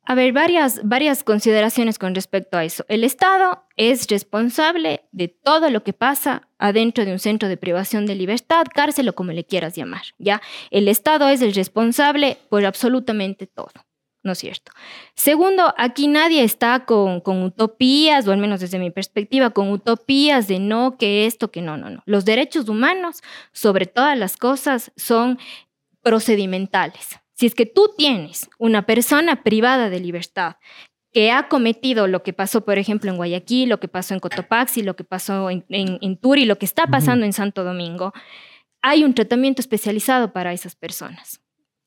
[0.04, 2.84] A ver, varias, varias consideraciones con respecto a eso.
[2.88, 8.06] El Estado es responsable de todo lo que pasa adentro de un centro de privación
[8.08, 10.42] de libertad, cárcel o como le quieras llamar, ¿ya?
[10.72, 13.72] El Estado es el responsable por absolutamente todo,
[14.24, 14.72] ¿no es cierto?
[15.14, 20.48] Segundo, aquí nadie está con, con utopías, o al menos desde mi perspectiva, con utopías
[20.48, 22.02] de no, que esto, que no, no, no.
[22.08, 25.38] Los derechos humanos, sobre todas las cosas, son
[26.02, 27.21] procedimentales.
[27.42, 30.58] Si es que tú tienes una persona privada de libertad
[31.12, 34.84] que ha cometido lo que pasó, por ejemplo, en Guayaquil, lo que pasó en Cotopaxi,
[34.84, 38.14] lo que pasó en, en, Turi, lo que está pasando en Santo Domingo,
[38.84, 41.42] hay un tratamiento especializado para esas personas.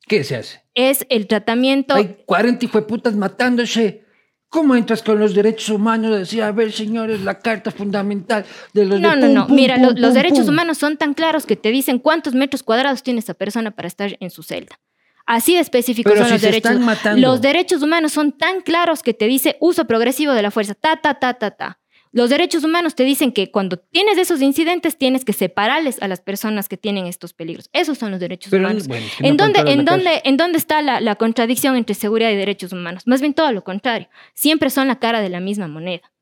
[0.09, 0.61] ¿Qué se hace?
[0.75, 1.95] Es el tratamiento...
[1.95, 4.03] Hay 40 putas matándose.
[4.49, 6.19] ¿Cómo entras con los derechos humanos?
[6.19, 8.99] Decía, a ver, señores, la carta fundamental de los...
[8.99, 9.47] No, no, no.
[9.47, 13.35] Mira, los derechos humanos son tan claros que te dicen cuántos metros cuadrados tiene esa
[13.35, 14.81] persona para estar en su celda.
[15.26, 16.76] Así de específicos son los derechos.
[17.16, 20.96] Los derechos humanos son tan claros que te dice uso progresivo de la fuerza, ta,
[20.96, 21.80] ta, ta, ta, ta.
[22.12, 26.20] Los derechos humanos te dicen que cuando tienes esos incidentes tienes que separarles a las
[26.20, 27.68] personas que tienen estos peligros.
[27.72, 28.87] Esos son los derechos humanos.
[29.18, 33.02] ¿En, dónde, en, dónde, ¿En dónde está la, la contradicción entre seguridad y derechos humanos?
[33.06, 34.08] Más bien todo lo contrario.
[34.32, 36.12] Siempre son la cara de la misma moneda.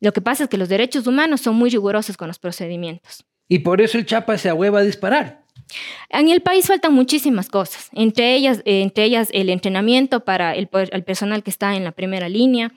[0.00, 3.24] Lo que pasa es que los derechos humanos son muy rigurosos con los procedimientos.
[3.48, 5.39] Y por eso el Chapa se ahueva a disparar.
[6.08, 11.42] En el país faltan muchísimas cosas, entre ellas, entre ellas el entrenamiento para el, personal
[11.42, 12.72] que está en la primera línea,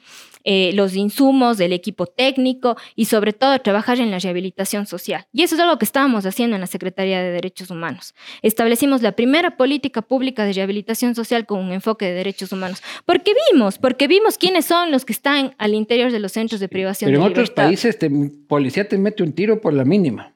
[0.45, 5.25] eh, los insumos, el equipo técnico y sobre todo trabajar en la rehabilitación social.
[5.31, 8.13] Y eso es algo que estábamos haciendo en la Secretaría de Derechos Humanos.
[8.41, 12.83] Establecimos la primera política pública de rehabilitación social con un enfoque de derechos humanos.
[13.05, 16.67] Porque vimos, porque vimos quiénes son los que están al interior de los centros de
[16.67, 20.32] privación Pero en otros países, te, policía te mete un tiro por la mínima.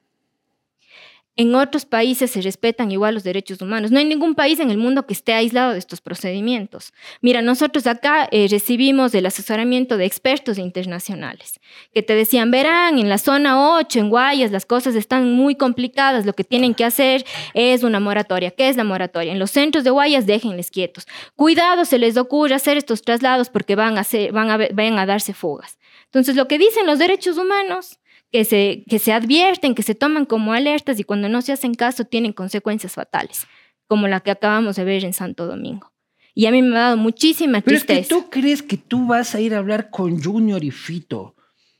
[1.40, 3.92] En otros países se respetan igual los derechos humanos.
[3.92, 6.92] No hay ningún país en el mundo que esté aislado de estos procedimientos.
[7.20, 11.60] Mira, nosotros acá eh, recibimos el asesoramiento de expertos internacionales
[11.94, 16.26] que te decían, verán, en la zona 8, en Guayas, las cosas están muy complicadas.
[16.26, 17.24] Lo que tienen que hacer
[17.54, 18.50] es una moratoria.
[18.50, 19.30] ¿Qué es la moratoria?
[19.30, 21.06] En los centros de Guayas, déjenles quietos.
[21.36, 25.34] Cuidado, se les ocurre hacer estos traslados porque van a, van a, van a darse
[25.34, 25.78] fugas.
[26.06, 28.00] Entonces, lo que dicen los derechos humanos
[28.30, 31.74] que se, que se advierten, que se toman como alertas y cuando no se hacen
[31.74, 33.46] caso tienen consecuencias fatales,
[33.86, 35.92] como la que acabamos de ver en Santo Domingo.
[36.34, 37.86] Y a mí me ha dado muchísima tristeza.
[37.86, 40.70] Pero es que tú crees que tú vas a ir a hablar con Junior y
[40.70, 41.34] Fito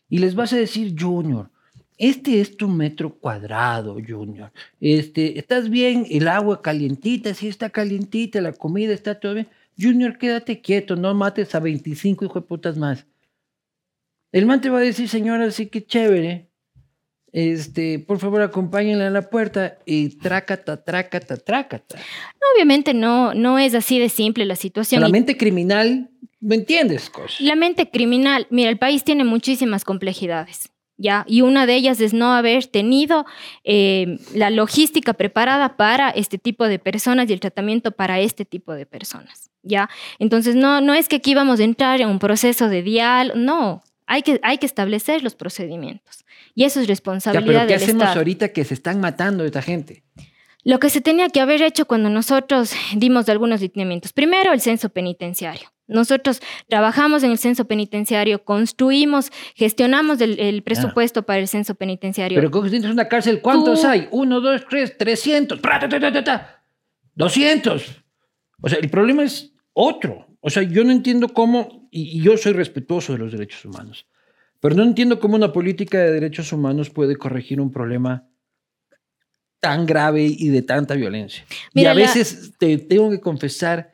[0.09, 1.51] y les vas a decir, Junior,
[1.99, 4.51] este es tu metro cuadrado, Junior.
[4.81, 6.07] Este, ¿Estás bien?
[6.09, 9.49] El agua calientita, sí está calientita, la comida está todo bien.
[9.81, 13.07] Junior, quédate quieto, no mates a 25 hijos de putas más.
[14.33, 16.51] El man te va a decir, señora, sí que chévere.
[17.31, 21.99] Este, por favor, acompáñenla a la puerta y trácata, trácata, trácata.
[22.55, 25.03] obviamente no, no es así de simple la situación.
[25.03, 26.11] La mente criminal
[26.41, 27.41] ¿Me entiendes, Cos?
[27.41, 30.71] La mente criminal, mira, el país tiene muchísimas complejidades.
[31.01, 31.25] ¿Ya?
[31.29, 33.25] Y una de ellas es no haber tenido
[33.63, 38.73] eh, la logística preparada para este tipo de personas y el tratamiento para este tipo
[38.73, 39.89] de personas, ¿ya?
[40.19, 43.85] Entonces, no, no es que aquí vamos a entrar en un proceso de dial, no,
[44.09, 46.25] hay que, hay que establecer los procedimientos.
[46.55, 50.03] Y eso es responsabilidad ya, pero ¿qué hacemos ahorita que se están matando esta gente?
[50.65, 54.13] Lo que se tenía que haber hecho cuando nosotros dimos algunos lineamientos.
[54.13, 55.71] Primero, el censo penitenciario.
[55.87, 62.37] Nosotros trabajamos en el censo penitenciario, construimos, gestionamos el, presupuesto para el censo penitenciario.
[62.37, 64.09] Pero si tienes una cárcel, ¿cuántos hay?
[64.11, 65.61] Uno, dos, tres, trescientos,
[67.15, 68.03] doscientos.
[68.61, 70.27] O sea, el problema es otro.
[70.41, 74.07] O sea, yo no entiendo cómo, y yo soy respetuoso de los derechos humanos,
[74.61, 78.29] pero no entiendo cómo una política de derechos humanos puede corregir un problema
[79.61, 81.45] tan grave y de tanta violencia.
[81.75, 83.93] y a veces te tengo que confesar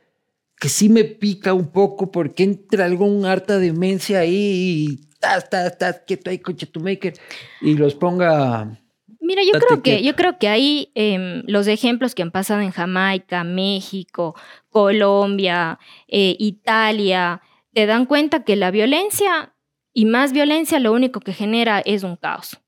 [0.58, 5.76] que sí me pica un poco porque entra algún harta demencia ahí y tas, tas,
[5.76, 7.14] tas, quieto ahí, coche tu maker,
[7.60, 8.78] y los ponga...
[9.20, 12.72] Mira, yo creo que, yo creo que ahí em, los ejemplos que han pasado en
[12.72, 14.34] Jamaica, México,
[14.68, 15.78] Colombia,
[16.08, 17.40] eh, Italia,
[17.74, 19.54] te dan cuenta que la violencia
[19.92, 22.63] y más violencia lo único que genera es un caos.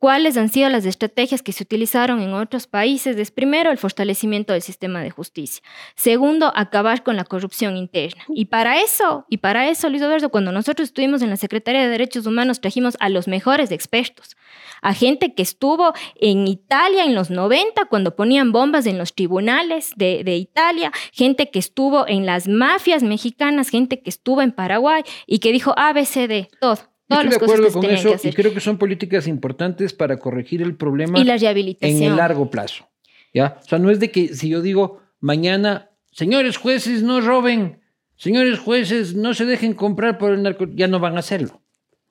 [0.00, 3.18] ¿Cuáles han sido las estrategias que se utilizaron en otros países?
[3.18, 5.62] Es primero el fortalecimiento del sistema de justicia.
[5.94, 8.24] Segundo, acabar con la corrupción interna.
[8.30, 11.90] Y para eso, y para eso, Luis Eduardo, cuando nosotros estuvimos en la Secretaría de
[11.90, 14.38] Derechos Humanos, trajimos a los mejores expertos,
[14.80, 19.92] a gente que estuvo en Italia en los 90 cuando ponían bombas en los tribunales
[19.96, 25.02] de, de Italia, gente que estuvo en las mafias mexicanas, gente que estuvo en Paraguay
[25.26, 26.78] y que dijo ABCD, todo
[27.10, 31.18] Estoy de acuerdo con eso y creo que son políticas importantes para corregir el problema
[31.18, 32.02] y la rehabilitación.
[32.02, 32.88] en el largo plazo.
[33.34, 33.58] ¿ya?
[33.60, 37.80] O sea, no es de que si yo digo mañana, señores jueces, no roben,
[38.16, 41.62] señores jueces, no se dejen comprar por el narco, ya no van a hacerlo.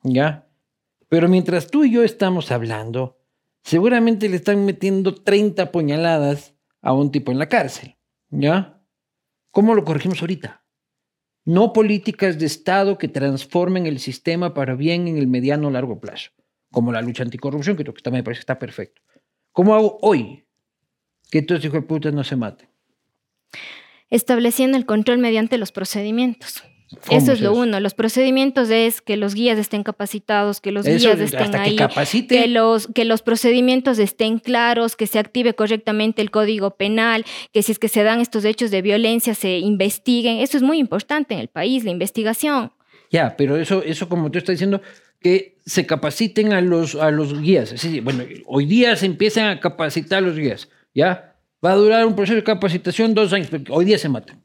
[0.02, 0.46] ¿Ya?
[1.08, 3.18] Pero mientras tú y yo estamos hablando,
[3.62, 7.96] seguramente le están metiendo 30 puñaladas a un tipo en la cárcel.
[8.30, 8.80] ¿Ya?
[9.50, 10.59] ¿Cómo lo corregimos ahorita?
[11.50, 15.98] No políticas de Estado que transformen el sistema para bien en el mediano o largo
[15.98, 16.30] plazo,
[16.70, 19.02] como la lucha anticorrupción, que creo que también me parece que está perfecto.
[19.50, 20.46] ¿Cómo hago hoy
[21.28, 22.68] que todos hijos de no se maten?
[24.10, 26.62] Estableciendo el control mediante los procedimientos.
[27.10, 27.78] Eso es lo uno.
[27.78, 31.78] Los procedimientos es que los guías estén capacitados, que los guías estén ahí,
[32.28, 37.62] que, los, que los procedimientos estén claros, que se active correctamente el código penal, que
[37.62, 40.38] si es que se dan estos hechos de violencia se investiguen.
[40.38, 42.72] Eso es muy importante en el país, la investigación.
[43.10, 44.82] Ya, pero eso, eso como tú estás diciendo,
[45.20, 47.74] que se capaciten a los, a los guías.
[48.02, 51.36] bueno, hoy día se empiezan a capacitar a los guías, ¿ya?
[51.64, 54.42] Va a durar un proceso de capacitación dos años, pero hoy día se matan.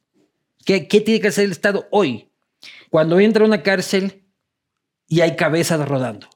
[0.65, 2.27] ¿Qué, ¿Qué tiene que hacer el Estado hoy?
[2.95, 4.23] Cuando entra a una cárcel
[5.09, 6.29] y hay cabezas rodando.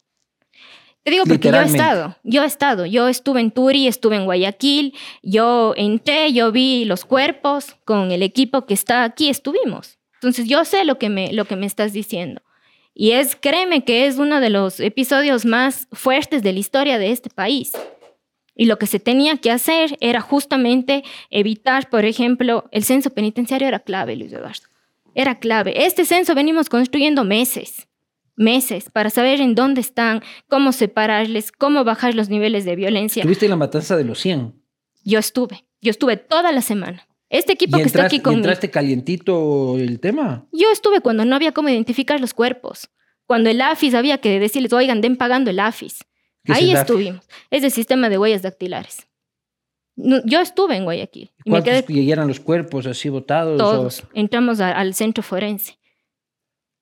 [1.03, 4.25] Te digo porque yo he estado, yo he estado, yo estuve en Turi, estuve en
[4.25, 4.93] Guayaquil,
[5.23, 9.99] yo entré, yo vi los cuerpos con el equipo que está aquí, estuvimos.
[10.15, 12.41] Entonces yo sé lo que me, lo que me estás diciendo.
[12.93, 17.11] Y es, créeme que es uno de los episodios más fuertes de la historia de
[17.11, 17.71] este país.
[18.53, 23.69] Y lo que se tenía que hacer era justamente evitar, por ejemplo, el censo penitenciario
[23.69, 24.67] era clave, Luis Eduardo
[25.15, 25.85] era clave.
[25.85, 27.87] Este censo venimos construyendo meses,
[28.35, 33.23] meses, para saber en dónde están, cómo separarles, cómo bajar los niveles de violencia.
[33.23, 34.53] ¿Tuviste la matanza de los 100?
[35.03, 37.07] Yo estuve, yo estuve toda la semana.
[37.29, 38.39] Este equipo que está aquí conmigo.
[38.39, 40.47] ¿Entraste calientito el tema?
[40.51, 42.89] Yo estuve cuando no había cómo identificar los cuerpos.
[43.25, 45.99] Cuando el AFIS había que decirles, oigan, den pagando el AFIS.
[46.47, 47.27] Ahí estuvimos.
[47.51, 49.08] Es el sistema de huellas dactilares
[50.25, 51.31] yo estuve en Guayaquil.
[51.43, 53.57] Y ¿Cuántos llegaron los cuerpos así botados?
[53.57, 54.03] Todos.
[54.13, 55.77] Entramos al centro forense.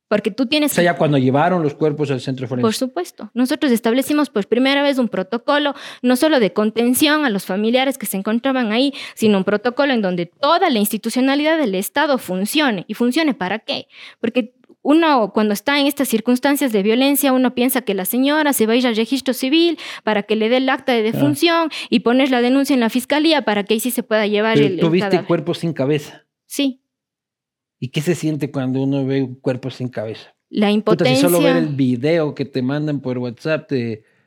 [0.10, 0.72] Porque tú tienes...
[0.72, 2.62] O sea, ya cuando llevaron los cuerpos al centro forense.
[2.62, 3.30] Por supuesto.
[3.34, 8.06] Nosotros establecimos por primera vez un protocolo, no solo de contención a los familiares que
[8.06, 12.86] se encontraban ahí, sino un protocolo en donde toda la institucionalidad del Estado funcione.
[12.88, 13.88] ¿Y funcione para qué?
[14.22, 14.54] Porque
[14.88, 18.72] uno cuando está en estas circunstancias de violencia, uno piensa que la señora se va
[18.72, 22.32] a ir al registro civil para que le dé el acta de defunción y pones
[22.32, 25.26] la denuncia en la fiscalía para que ahí sí se pueda llevar el, ¿Tú viste
[25.26, 26.26] cuerpos sin cabeza?
[26.46, 26.80] Sí.
[27.82, 30.34] ¿Y qué se siente cuando uno ve un cuerpo sin cabeza?
[30.50, 31.28] La impotencia.
[31.28, 33.70] solo ver el video que te mandan por WhatsApp.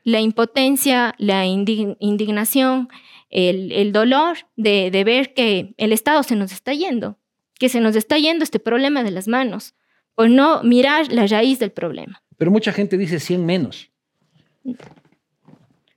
[0.03, 2.87] La impotencia, la indignación,
[3.31, 7.17] el, dolor de, de ver que el Estado se nos está yendo,
[7.57, 9.73] que se nos está yendo este problema de las manos
[10.15, 12.21] o no mirar la raíz del problema.
[12.37, 13.91] Pero mucha gente dice 100 menos.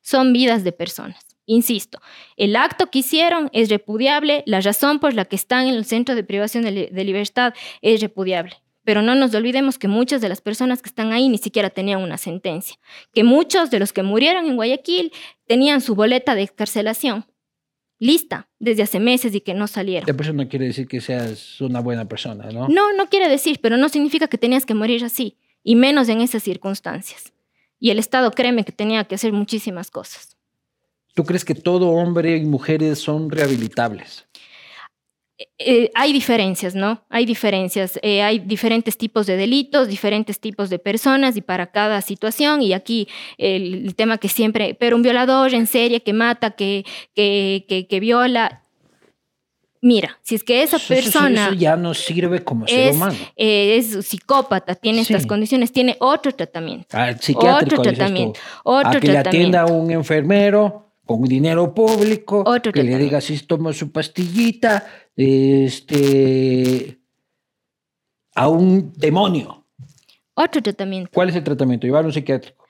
[0.03, 1.25] Son vidas de personas.
[1.47, 2.01] Insisto,
[2.37, 6.15] el acto que hicieron es repudiable, la razón por la que están en el centro
[6.15, 7.53] de privación de, libertad
[7.83, 11.37] es repudiable, pero no nos olvidemos que muchas de las personas que están ahí ni
[11.37, 12.77] siquiera tenían una sentencia,
[13.13, 15.13] que muchos de los que murieron en Guayaquil
[15.47, 17.27] tenían su boleta de excarcelación
[18.05, 20.09] lista desde hace meses y que no salieron.
[20.21, 22.69] Eso no quiere decir que seas una buena persona, ¿no?
[22.69, 26.21] No, no quiere decir, pero no significa que tenías que morir así, y menos en
[26.21, 27.33] esas circunstancias.
[27.81, 30.37] Y el Estado, créeme que tenía que hacer muchísimas cosas.
[31.15, 34.27] ¿Tú crees que todo hombre y mujeres son rehabilitables?
[35.59, 37.05] Eh, hay diferencias, ¿no?
[37.09, 37.99] Hay diferencias.
[38.03, 42.63] Eh, hay diferentes tipos de delitos, diferentes tipos de personas y para cada situación.
[42.63, 47.87] Y aquí el, tema que siempre, pero un violador en serie que mata, que, que,
[47.89, 48.63] que, viola,
[49.81, 51.49] mira, si es que esa persona...
[51.49, 53.17] Eso, ya no sirve como ser humano.
[53.35, 56.87] Eh, es psicópata, tiene estas condiciones, tiene otro tratamiento.
[56.93, 58.39] Ah, otro tratamiento.
[58.63, 63.73] Otro a que le atienda un enfermero con dinero público, que le diga si toma
[63.73, 67.01] su pastillita, este,
[68.35, 69.67] a un demonio.
[70.35, 71.11] Otro tratamiento.
[71.13, 71.87] ¿Cuál es el tratamiento?
[71.87, 72.64] Llevar a un psiquiátrico.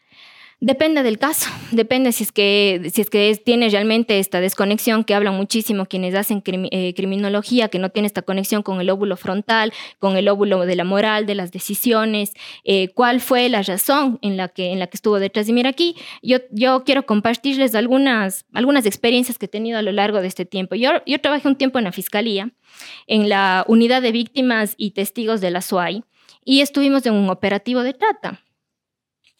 [0.60, 5.14] Depende del caso, depende si es que, si es que tiene realmente esta desconexión que
[5.14, 9.72] hablan muchísimo quienes hacen eh, criminología, que no tiene esta conexión con el óvulo frontal,
[9.98, 12.32] con el óvulo de la moral, de las decisiones,
[12.64, 15.48] eh, cuál fue la razón en la que, en la que estuvo detrás.
[15.48, 19.92] Y mira aquí, yo, yo quiero compartirles algunas, algunas experiencias que he tenido a lo
[19.92, 20.76] largo de este tiempo.
[20.76, 22.50] Yo, yo trabajé un tiempo en la Fiscalía,
[23.06, 26.04] en la Unidad de Víctimas y Testigos de la SUAI,
[26.44, 28.43] y estuvimos en un operativo de trata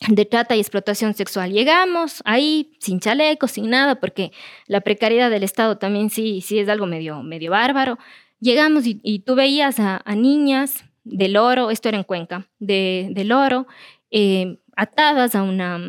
[0.08, 1.52] de trata y explotación sexual.
[1.52, 4.32] Llegamos ahí sin chaleco, sin nada, porque
[4.66, 7.98] la precariedad del Estado también sí, sí es algo medio, medio bárbaro.
[8.40, 13.66] Llegamos y, tú veías a, niñas del oro, esto era en Cuenca, de, del oro,
[14.10, 15.80] eh, atadas a una,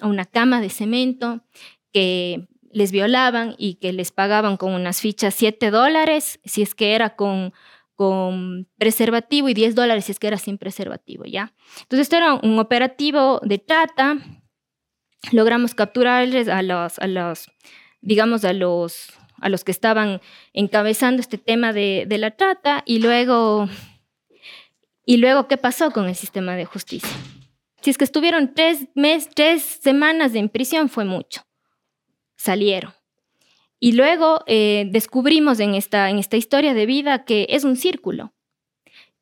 [0.00, 1.42] a una cama de cemento
[1.92, 6.94] que les violaban y que les pagaban con unas fichas 7 dólares, si es que
[6.94, 7.52] era con
[8.02, 11.54] con preservativo y 10 dólares si es que era sin preservativo, ¿ya?
[11.82, 14.18] Entonces, esto era un operativo de trata.
[15.30, 17.48] Logramos capturarles a los, a los
[18.00, 20.20] digamos, a los, a los que estaban
[20.52, 23.68] encabezando este tema de, de la trata y luego,
[25.06, 27.16] y luego, ¿qué pasó con el sistema de justicia?
[27.82, 31.42] Si es que estuvieron tres, mes, tres semanas en prisión, fue mucho.
[32.36, 32.92] Salieron.
[33.84, 38.32] Y luego eh, descubrimos en esta, en esta historia de vida que es un círculo,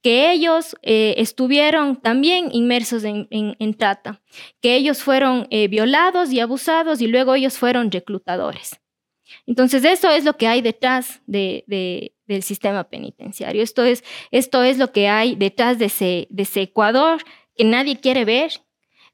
[0.02, 4.20] que ellos eh, estuvieron también inmersos en, trata,
[4.60, 8.78] que ellos fueron eh, violados y abusados y luego ellos fueron reclutadores.
[9.46, 13.62] Entonces eso es lo que hay detrás de, del sistema penitenciario.
[13.62, 17.22] Esto es, esto es lo que hay detrás de ese, de ese Ecuador
[17.56, 18.60] que nadie quiere ver,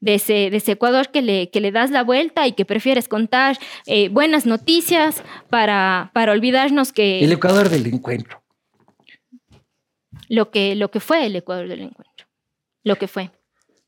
[0.00, 3.08] de ese, de ese Ecuador que le, que le das la vuelta y que prefieres
[3.08, 7.20] contar eh, buenas noticias para, para olvidarnos que...
[7.20, 8.42] El Ecuador del encuentro.
[10.28, 12.26] Lo que, lo que fue el Ecuador del encuentro.
[12.84, 13.30] Lo que fue.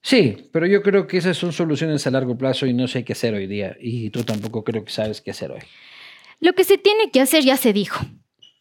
[0.03, 3.13] Sí, pero yo creo que esas son soluciones a largo plazo y no sé qué
[3.13, 3.77] hacer hoy día.
[3.81, 5.61] Y tú tampoco creo que sabes qué hacer hoy.
[6.41, 8.05] Lo que se tiene que hacer ya se dijo.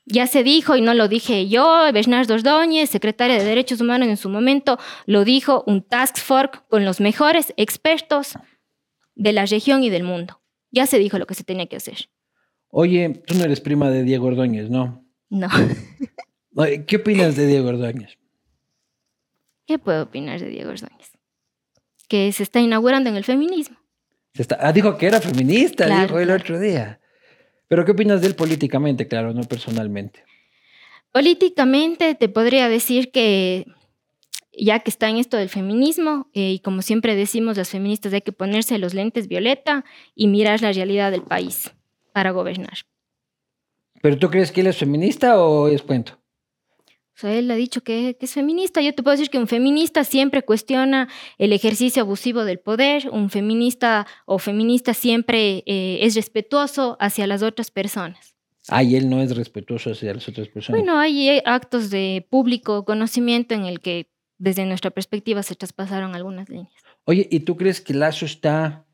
[0.09, 4.15] Ya se dijo y no lo dije yo, Bernardo Ordóñez, secretaria de Derechos Humanos en
[4.15, 8.37] su momento, lo dijo un task force con los mejores expertos
[9.15, 10.41] de la región y del mundo.
[10.71, 12.09] Ya se dijo lo que se tenía que hacer.
[12.69, 15.05] Oye, tú no eres prima de Diego Ordóñez, ¿no?
[15.29, 15.49] No.
[16.87, 18.17] ¿Qué opinas de Diego Ordóñez?
[19.65, 21.11] ¿Qué puedo opinar de Diego Ordóñez?
[22.07, 23.75] Que se está inaugurando en el feminismo.
[24.57, 27.01] ah, dijo que era feminista, dijo el otro día.
[27.67, 30.23] Pero ¿qué opinas de él políticamente, claro, no personalmente?
[31.11, 33.65] Políticamente te podría decir que
[34.57, 38.21] ya que está en esto del feminismo, eh, y como siempre decimos las feministas, hay
[38.21, 41.71] que ponerse los lentes violeta y mirar la realidad del país
[42.11, 42.79] para gobernar.
[44.01, 46.17] ¿Pero tú crees que él es feminista o es cuento?
[47.17, 48.79] O sea, él ha dicho que, es feminista.
[48.79, 51.09] Yo te puedo decir que un feminista siempre cuestiona
[51.39, 53.09] el ejercicio abusivo del poder.
[53.11, 58.35] Un feminista o feminista siempre eh, es respetuoso hacia las otras personas.
[58.67, 60.79] Ah, y él no es respetuoso hacia las otras personas.
[60.79, 66.49] Bueno, hay actos de público conocimiento en el que desde nuestra perspectiva se traspasaron algunas
[66.49, 66.83] líneas.
[67.05, 68.85] Oye, ¿y tú crees que Lazo está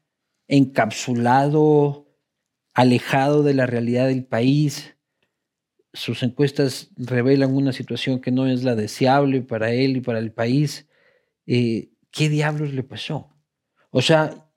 [0.47, 2.07] encapsulado,
[2.73, 4.92] alejado de la realidad del país?
[5.93, 10.31] Sus encuestas revelan una situación que no es la deseable para él y para el
[10.31, 10.87] país.
[11.45, 13.29] Eh, ¿Qué diablos le pasó?
[13.91, 14.47] O sea,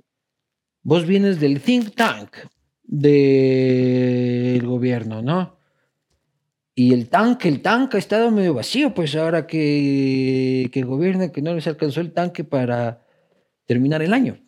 [0.83, 2.37] vos vienes del think tank
[2.83, 5.59] del gobierno, ¿no?
[6.75, 11.43] Y el tanque, el tanque ha estado medio vacío, pues ahora que, que gobierna, que
[11.43, 13.03] no les alcanzó el tanque para
[13.67, 14.39] terminar el año.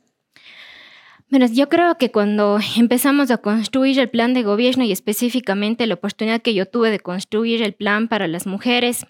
[1.31, 5.95] Bueno, yo creo que cuando empezamos a construir el plan de gobierno y específicamente la
[5.95, 9.07] oportunidad que yo tuve de construir el plan para las mujeres,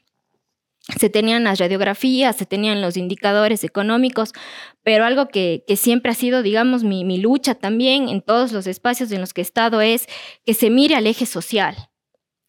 [0.99, 4.33] se tenían las radiografías, se tenían los indicadores económicos,
[4.83, 9.13] pero algo que, siempre ha sido, digamos, mi, mi, lucha también en todos los espacios
[9.13, 10.07] en los que he estado es
[10.47, 11.91] que se mire al eje social,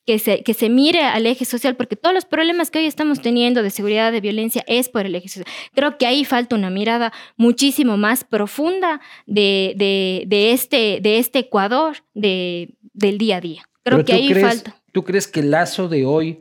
[0.10, 3.22] que se, que se mire al eje social, porque todos los problemas que hoy estamos
[3.22, 5.46] teniendo de seguridad, de violencia, es por el eje social.
[5.76, 9.76] Creo que ahí falta una mirada muchísimo más profunda de,
[10.28, 13.70] de, este, de este Ecuador de, del día a día.
[13.84, 14.82] Creo que ahí falta.
[14.92, 16.40] ¿Tú crees que el lazo de hoy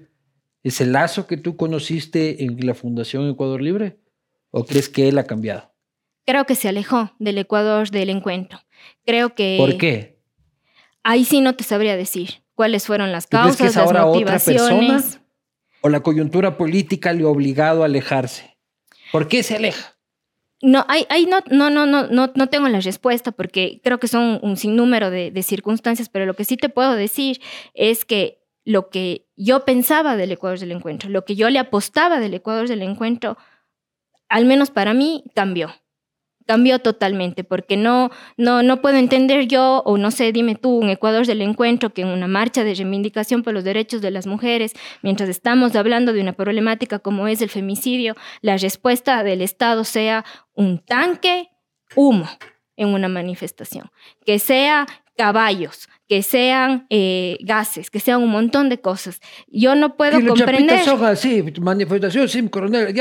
[0.63, 3.99] es el lazo que tú conociste en la Fundación Ecuador Libre?
[4.51, 5.75] ¿O crees que él ha cambiado?
[6.25, 8.61] Creo que se alejó del Ecuador del encuentro.
[9.05, 9.57] Creo que.
[9.59, 10.23] ¿Por qué?
[11.03, 14.37] Ahí sí no te sabría decir cuáles fueron las causas, crees que es ahora Otra
[14.41, 15.01] persona,
[15.81, 18.59] ¿O la coyuntura política le ha obligado a alejarse?
[19.13, 19.97] ¿Por qué se aleja?
[20.61, 24.41] No, ahí, no, no, no, no, no, no tengo la respuesta porque creo que son
[24.43, 27.41] un sinnúmero de, de circunstancias, pero lo que sí te puedo decir
[27.75, 32.19] es que lo que yo pensaba del Ecuador del encuentro, lo que yo le apostaba
[32.19, 33.39] del Ecuador del encuentro,
[34.29, 35.71] al menos para mí, cambió.
[36.49, 40.89] Cambió totalmente, porque no, no, no puedo entender yo, o no sé, dime tú, un
[40.89, 44.73] Ecuador del encuentro que en una marcha de reivindicación por los derechos de las mujeres,
[45.03, 50.25] mientras estamos hablando de una problemática como es el femicidio, la respuesta del Estado sea
[50.55, 51.51] un tanque,
[51.95, 52.27] humo
[52.77, 53.91] en una manifestación,
[54.25, 54.87] que sea
[55.19, 59.21] caballos, que sean eh, gases, que sean un montón de cosas.
[59.47, 60.81] Yo no puedo comprender.
[61.17, 62.95] sí, manifestación, sí, coronel,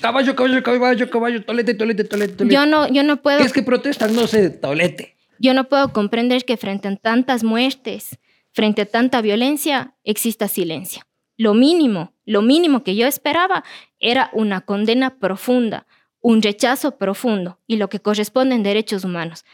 [0.00, 3.40] caballo, caballo, caballo, caballo, tolete, tolete, tolete, Yo no, yo no puedo.
[3.40, 4.14] es que protestan?
[4.14, 5.16] No sé, tolete.
[5.38, 8.18] Yo no puedo comprender que frente a tantas muertes,
[8.52, 11.02] frente a tanta violencia, exista silencio.
[11.38, 13.64] Lo mínimo, lo mínimo que yo esperaba
[13.98, 15.86] era una condena profunda,
[16.20, 19.46] un rechazo profundo y lo que corresponde en derechos humanos.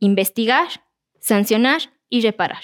[0.00, 0.87] Investigar,
[1.20, 2.62] sancionar y reparar.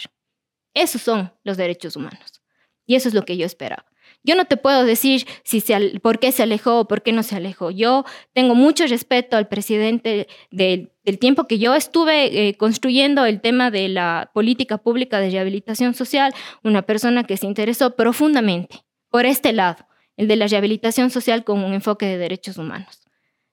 [0.74, 2.42] Esos son los derechos humanos.
[2.86, 3.86] Y eso es lo que yo esperaba.
[4.22, 7.22] Yo no te puedo decir si se, por qué se alejó o por qué no
[7.22, 7.70] se alejó.
[7.70, 10.90] Yo tengo mucho respeto al presidente del,
[11.20, 16.32] tiempo que yo estuve eh, construyendo el tema de la política pública de rehabilitación social,
[16.62, 19.86] una persona que se interesó profundamente por este lado,
[20.16, 23.02] el de la rehabilitación social con un enfoque de derechos humanos.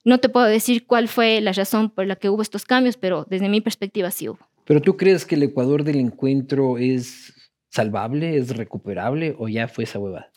[0.04, 3.26] No te puedo decir cuál fue la razón por la que hubo estos cambios, pero
[3.30, 4.51] desde mi perspectiva sí hubo.
[4.72, 7.34] ¿Pero tú crees que el Ecuador del encuentro es
[7.68, 10.32] salvable, es recuperable o ya fue esa huevada?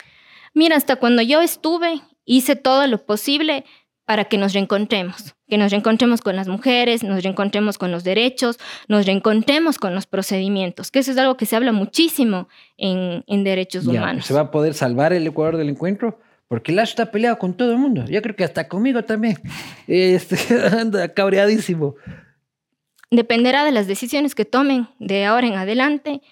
[0.54, 3.64] Mira, hasta cuando yo estuve, hice todo lo posible
[4.04, 8.58] para que nos reencontremos, que nos reencontremos con las mujeres, nos reencontremos con los derechos,
[8.88, 13.86] nos reencontremos con los procedimientos, que eso es algo que se habla muchísimo en, derechos
[13.86, 14.26] humanos.
[14.26, 16.18] ¿Se va a poder salvar el Ecuador del encuentro?
[16.48, 18.04] Porque Lazo está peleado con todo el mundo.
[18.08, 19.38] Yo creo que hasta conmigo también.
[19.86, 20.36] Este,
[20.80, 21.94] anda cabreadísimo
[23.16, 26.22] dependerá de las decisiones que tomen de ahora en adelante.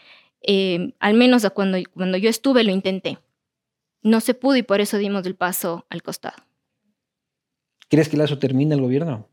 [0.42, 3.18] Eh, al menos cuando, cuando yo estuve lo intenté.
[4.02, 6.42] No se pudo y por eso dimos el paso al costado.
[7.88, 9.28] ¿Crees que Lazo termina el gobierno?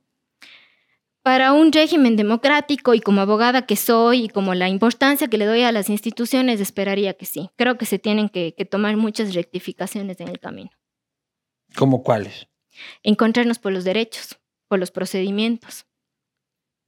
[1.24, 5.46] Para un régimen democrático y como abogada que soy y como la importancia que le
[5.46, 7.50] doy a las instituciones, esperaría que sí.
[7.56, 10.72] Creo que se tienen que, que tomar muchas rectificaciones en el camino.
[11.76, 12.48] ¿Cómo cuáles?
[13.04, 15.86] Encontrarnos por los derechos, por los procedimientos,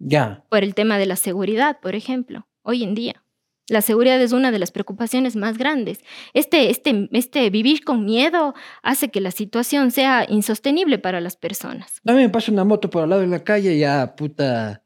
[0.01, 0.43] ya.
[0.49, 3.23] Por el tema de la seguridad, por ejemplo, hoy en día.
[3.67, 5.99] La seguridad es una de las preocupaciones más grandes.
[6.33, 12.01] Este, este, este vivir con miedo hace que la situación sea insostenible para las personas.
[12.05, 14.83] A mí me pasa una moto por al lado de la calle, ya puta.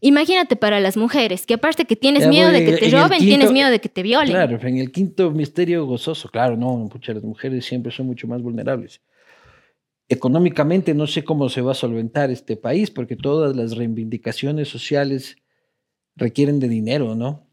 [0.00, 3.70] Imagínate para las mujeres, que aparte que tienes miedo de que te roben, tienes miedo
[3.70, 4.30] de que te violen.
[4.30, 8.40] Claro, en el quinto misterio gozoso, claro, no, pucha, las mujeres siempre son mucho más
[8.40, 9.00] vulnerables
[10.08, 15.36] económicamente no sé cómo se va a solventar este país, porque todas las reivindicaciones sociales
[16.16, 17.46] requieren de dinero, ¿no?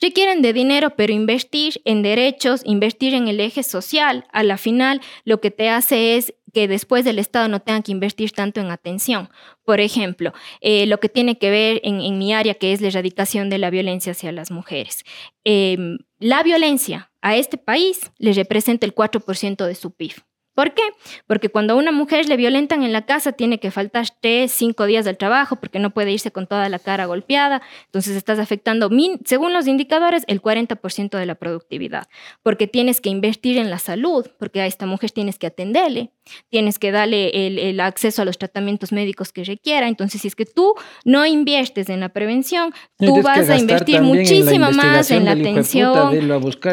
[0.00, 5.00] Requieren de dinero, pero invertir en derechos, invertir en el eje social, a la final
[5.24, 8.70] lo que te hace es que después del Estado no tenga que invertir tanto en
[8.70, 9.28] atención.
[9.64, 13.50] Por ejemplo, eh, lo que tiene que ver en, mi área, que es la erradicación
[13.50, 15.04] de la violencia hacia las mujeres.
[15.42, 20.14] Em, la violencia a este país le representa el 4% de su PIB.
[20.54, 20.82] ¿Por qué?
[21.26, 24.86] Porque cuando a una mujer le violentan en la casa tiene que faltar tres, cinco
[24.86, 27.60] días del trabajo porque no puede irse con toda la cara golpeada.
[27.86, 28.88] Entonces estás afectando,
[29.24, 32.06] según los indicadores, el 40% de la productividad.
[32.42, 36.10] Porque tienes que invertir en la salud, porque a esta mujer tienes que atenderle,
[36.50, 39.88] tienes que darle el, acceso a los tratamientos médicos que requiera.
[39.88, 40.74] Entonces, si es que tú
[41.04, 46.14] no inviertes en la prevención, tú vas a invertir muchísimo más en la atención,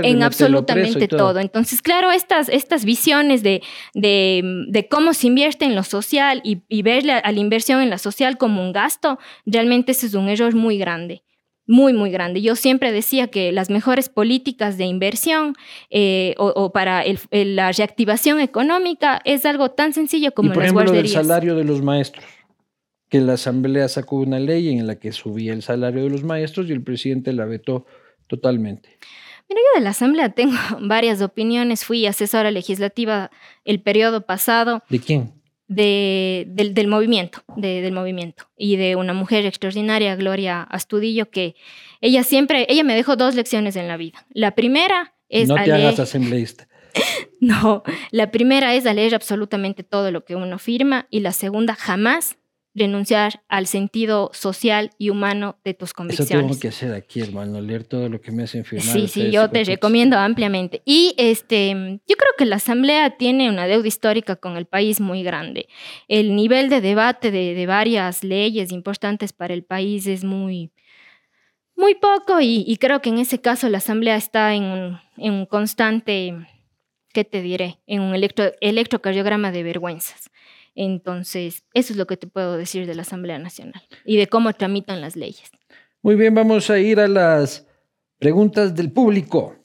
[0.03, 1.39] en absolutamente todo.
[1.39, 3.61] Entonces, claro, estas, estas visiones de
[3.93, 7.97] de, cómo se invierte en lo social y, y ver a la inversión en la
[7.97, 11.23] social como un gasto, realmente ese es un error muy grande.
[11.67, 12.41] muy, muy grande.
[12.41, 15.55] Yo siempre decía que las mejores políticas de inversión
[15.89, 21.07] eh, o, para la reactivación económica es algo tan sencillo como y por ejemplo, el
[21.07, 22.25] salario de los maestros,
[23.09, 26.67] que la Asamblea sacó una ley en la que subía el salario de los maestros
[26.67, 27.85] y el presidente la vetó
[28.27, 28.97] totalmente.
[29.51, 31.83] Mira, yo de la Asamblea tengo varias opiniones.
[31.83, 33.31] Fui asesora legislativa
[33.65, 34.81] el periodo pasado.
[34.89, 35.41] ¿De quién?
[35.71, 41.55] del, movimiento, del movimiento y de una mujer extraordinaria, Gloria Astudillo, que
[42.01, 44.25] ella siempre, ella me dejó dos lecciones en la vida.
[44.31, 45.47] La primera es...
[45.47, 46.67] No te hagas asambleísta.
[47.39, 51.75] no, la primera es a leer absolutamente todo lo que uno firma y la segunda,
[51.75, 52.37] jamás
[52.73, 56.31] renunciar al sentido social y humano de tus convicciones.
[56.31, 58.93] Eso tengo que hacer aquí, hermano, leer todo lo que me hacen firmar.
[58.93, 60.81] Sí, sí, yo te recomiendo ampliamente.
[60.85, 61.71] Y este,
[62.07, 65.67] yo creo que la Asamblea tiene una deuda histórica con el país muy grande.
[66.07, 70.71] El nivel de debate de, varias leyes importantes para el país es muy,
[71.75, 75.45] muy poco y, creo que en ese caso la Asamblea está en un, en un
[75.45, 76.35] constante,
[77.13, 77.79] ¿qué te diré?
[77.85, 80.31] En un electro, electrocardiograma de vergüenzas.
[80.75, 84.53] Entonces, eso es lo que te puedo decir de la Asamblea Nacional y de cómo
[84.53, 85.51] tramitan las leyes.
[86.01, 87.67] Muy bien, vamos a ir a las
[88.17, 89.55] preguntas del público.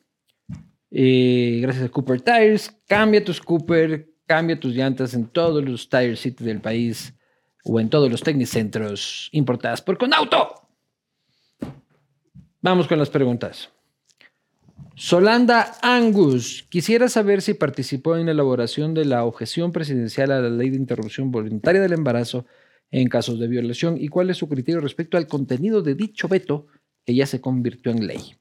[0.90, 2.74] Eh, gracias a Cooper Tires.
[2.86, 7.14] Cambia tus Cooper, cambia tus llantas en todos los Tire City del país
[7.64, 10.68] o en todos los Tecnicentros importadas por Conauto.
[12.61, 13.70] Vamos con las preguntas.
[14.99, 20.49] Solanda Angus, quisiera saber si participó en la elaboración de la objeción presidencial a la
[20.49, 22.47] ley de interrupción voluntaria del embarazo
[22.90, 26.66] en casos de violación y cuál es su criterio respecto al contenido de dicho veto
[27.05, 28.36] que ya se convirtió en ley.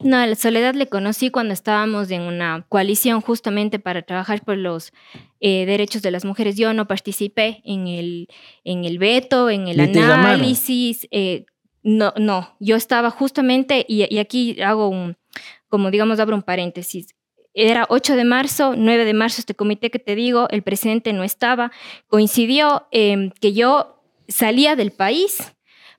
[0.00, 4.94] No, a Soledad le conocí cuando estábamos en una coalición justamente para trabajar por los
[5.40, 6.56] eh, derechos de las mujeres.
[6.56, 8.28] Yo no participé en el,
[8.64, 11.06] en el veto, en el análisis.
[11.10, 11.44] Eh,
[11.82, 15.16] no, no, yo estaba justamente, y aquí hago un,
[15.68, 17.14] como digamos, abro un paréntesis,
[17.54, 21.22] era 8 de marzo, 9 de marzo, este comité que te digo, el presidente no
[21.22, 21.70] estaba,
[22.06, 25.52] coincidió em, que yo salía del país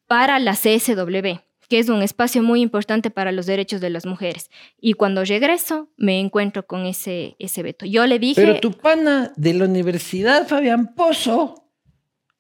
[0.07, 4.49] para la CSW, que es un espacio muy importante para los derechos de las mujeres.
[4.79, 7.85] Y cuando regreso, me encuentro con ese, ese veto.
[7.85, 8.41] Yo le dije...
[8.41, 11.69] Pero tu pana de la universidad, Fabián Pozo,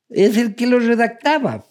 [0.09, 1.65] es el que lo redactaba.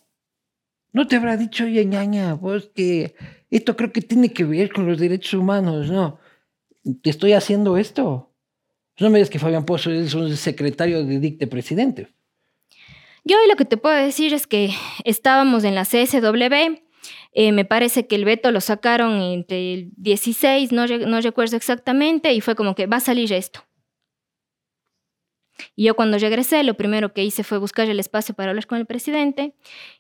[0.93, 3.14] ¿No te habrá dicho, ñaña, vos que
[3.53, 6.18] esto creo que tiene que ver con los derechos humanos, ¿no?
[7.03, 8.32] Te estoy haciendo esto.
[8.98, 12.09] No me digas que Fabián Pozo es un secretario de dicte presidente.
[13.24, 14.70] Yo lo que te puedo decir es que
[15.05, 16.80] estábamos en la CSW.
[17.34, 22.32] Eh, me parece que el veto lo sacaron entre el 16, no, no recuerdo exactamente,
[22.32, 23.64] y fue como que va a salir esto.
[25.76, 28.78] Y yo cuando regresé, lo primero que hice fue buscar el espacio para hablar con
[28.78, 29.55] el presidente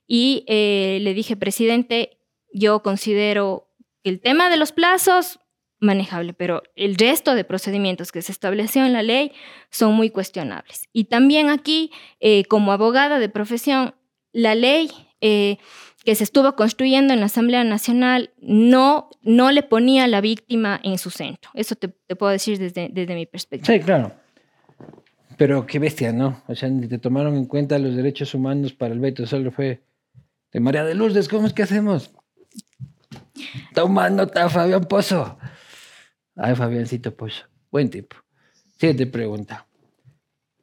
[0.06, 2.18] y eh, le dije, presidente,
[2.52, 3.68] yo considero
[4.04, 5.38] el tema de los plazos
[5.82, 9.32] manejable, pero el resto de procedimientos que se estableció en la ley
[9.70, 10.88] son muy cuestionables.
[10.92, 11.90] Y también aquí,
[12.20, 13.94] eh, como abogada de profesión,
[14.32, 14.90] la ley
[15.20, 15.58] eh,
[16.04, 20.80] que se estuvo construyendo en la Asamblea Nacional no, no le ponía a la víctima
[20.82, 21.50] en su centro.
[21.54, 23.74] Eso te, puedo decir desde, desde mi perspectiva.
[23.74, 24.12] Sí, claro.
[25.36, 26.42] Pero qué bestia, ¿no?
[26.46, 29.82] O sea, ni te tomaron en cuenta los derechos humanos para el veto, solo fue
[30.52, 32.12] de María de Lourdes, ¿cómo es que hacemos?
[33.74, 35.38] Tomando está Fabián Pozo.
[36.36, 37.44] Ay, Fabiancito Pozo.
[37.70, 38.16] Buen tipo.
[38.78, 39.66] Siguiente pregunta.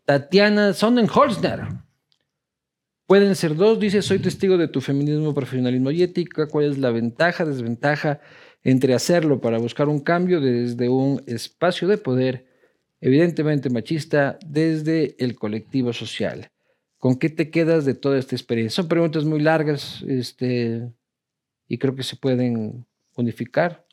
[0.06, 1.68] Tatiana Sonnenholzner.
[3.06, 6.48] Pueden ser dos, dice, soy testigo de tu feminismo, profesionalismo y ética.
[6.48, 8.20] ¿Cuál es la ventaja, desventaja
[8.64, 12.46] entre hacerlo para buscar un cambio desde un espacio de poder,
[13.02, 16.52] evidentemente machista, desde el colectivo social?
[17.00, 18.76] ¿Con qué te quedas de toda esta experiencia?
[18.76, 20.92] Son preguntas muy largas, este,
[21.70, 23.86] y creo que se pueden unificar.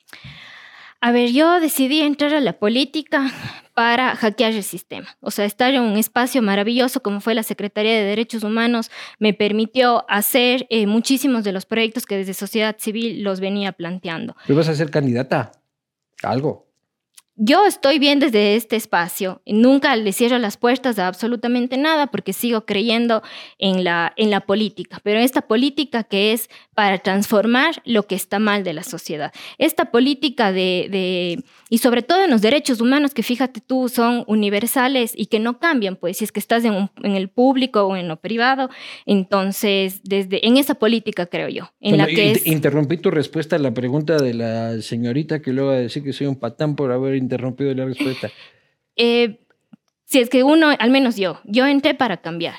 [1.01, 3.31] A ver, yo decidí entrar a la política
[3.75, 5.07] para hackear el sistema.
[5.21, 9.35] O sea, estar en un espacio maravilloso como fue la Secretaría de Derechos Humanos me
[9.35, 14.35] permitió hacer eh, muchísimos de los proyectos que desde sociedad civil los venía planteando.
[14.47, 15.53] ¿Tú vas a ser candidata?
[16.23, 16.66] Algo
[17.37, 19.43] yo estoy bien desde este espacio.
[19.47, 23.23] Nunca le cierro las puertas a absolutamente nada porque sigo creyendo
[23.59, 28.39] en la, en la política, pero esta política que es para transformar lo que está
[28.39, 29.33] mal de la sociedad.
[29.59, 35.13] Esta política de, y sobre todo en los derechos humanos que fíjate tú son universales
[35.15, 38.17] y que no cambian, pues si es que estás en, el público o en lo
[38.17, 38.71] privado,
[39.05, 41.71] entonces desde en esa política creo yo.
[41.81, 45.77] En la que Interrumpí tu respuesta a la pregunta de la señorita que luego va
[45.77, 48.31] a decir que soy un patán por haber interrumpido la respuesta?
[48.97, 49.41] Eh,
[50.05, 52.57] si es que uno, al menos yo, yo entré para cambiar.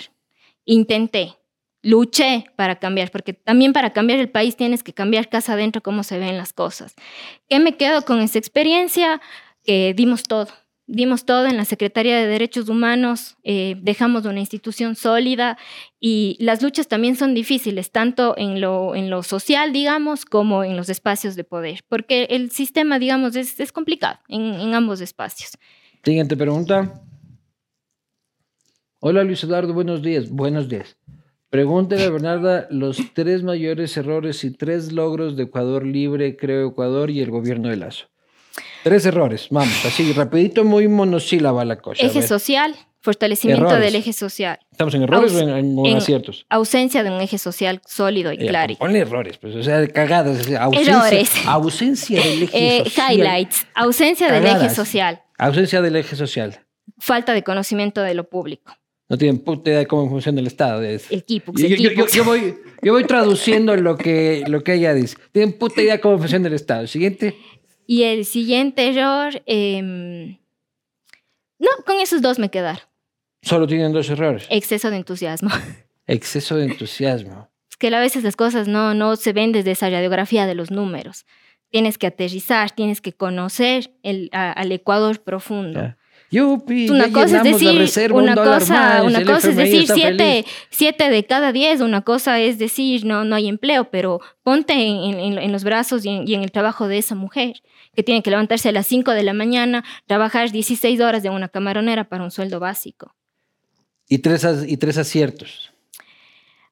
[0.65, 1.33] Intenté.
[1.81, 6.03] luché para cambiar, porque también para cambiar el país tienes que cambiar casa adentro cómo
[6.03, 6.95] se ven las cosas.
[7.47, 9.21] ¿Qué me quedo con esa experiencia?
[9.63, 10.49] Que dimos todo,
[10.87, 15.57] dimos todo en la Secretaría de Derechos Humanos, eh, dejamos una institución sólida
[15.99, 20.77] y las luchas también son difíciles, tanto en lo, en lo social, digamos, como en
[20.77, 25.51] los espacios de poder, porque el sistema, digamos, es, es complicado en, en ambos espacios.
[26.03, 27.01] Siguiente pregunta.
[28.99, 30.29] Hola Luis Eduardo, buenos días.
[30.29, 30.97] Buenos días.
[31.49, 37.09] Pregúntale a Bernarda los tres mayores errores y tres logros de Ecuador Libre, Creo Ecuador
[37.09, 38.07] y el gobierno de Lazo.
[38.83, 42.05] Tres errores, vamos, así, rapidito, muy monosílaba la cosa.
[42.05, 44.59] Eje social, fortalecimiento del eje social.
[44.71, 46.45] ¿Estamos en errores o en, aciertos?
[46.49, 48.75] Ausencia de un eje social sólido y claro.
[48.75, 50.49] Ponle errores, pues, o sea, cagadas.
[50.59, 51.31] Ausencia, errores.
[51.45, 53.13] Ausencia del eje eh, social.
[53.13, 55.21] Highlights, ausencia del eje social.
[55.37, 56.59] Ausencia del eje social.
[56.97, 58.73] Falta de conocimiento de lo público.
[59.09, 60.83] No tienen puta idea de cómo funciona el Estado.
[60.83, 61.67] El Kipux, yo,
[62.13, 65.15] yo, voy, yo voy traduciendo lo que, lo que ella dice.
[65.31, 66.87] Tienen puta idea de cómo funciona el Estado.
[66.87, 67.37] Siguiente.
[67.87, 70.37] Y el siguiente error, em,
[71.57, 72.81] no, con esos dos me quedaron.
[73.41, 74.45] Solo tienen dos errores.
[74.49, 75.49] Exceso de entusiasmo.
[76.05, 77.49] Exceso de entusiasmo.
[77.69, 80.69] Es que a veces las cosas no, no se ven desde esa radiografía de los
[80.69, 81.25] números.
[81.69, 85.95] Tienes que aterrizar, tienes que conocer el, al Ecuador profundo.
[86.31, 91.79] Una cosa es decir, una cosa, una cosa es decir siete, siete, de cada diez,
[91.79, 96.09] una cosa es decir no, no hay empleo, pero ponte en, en, los brazos y
[96.09, 97.61] en, y en, el trabajo de esa mujer
[97.95, 101.47] que tiene que levantarse a las 5 de la mañana, trabajar 16 horas de una
[101.47, 103.15] camaronera para un sueldo básico.
[104.09, 105.71] Y tres, y tres aciertos.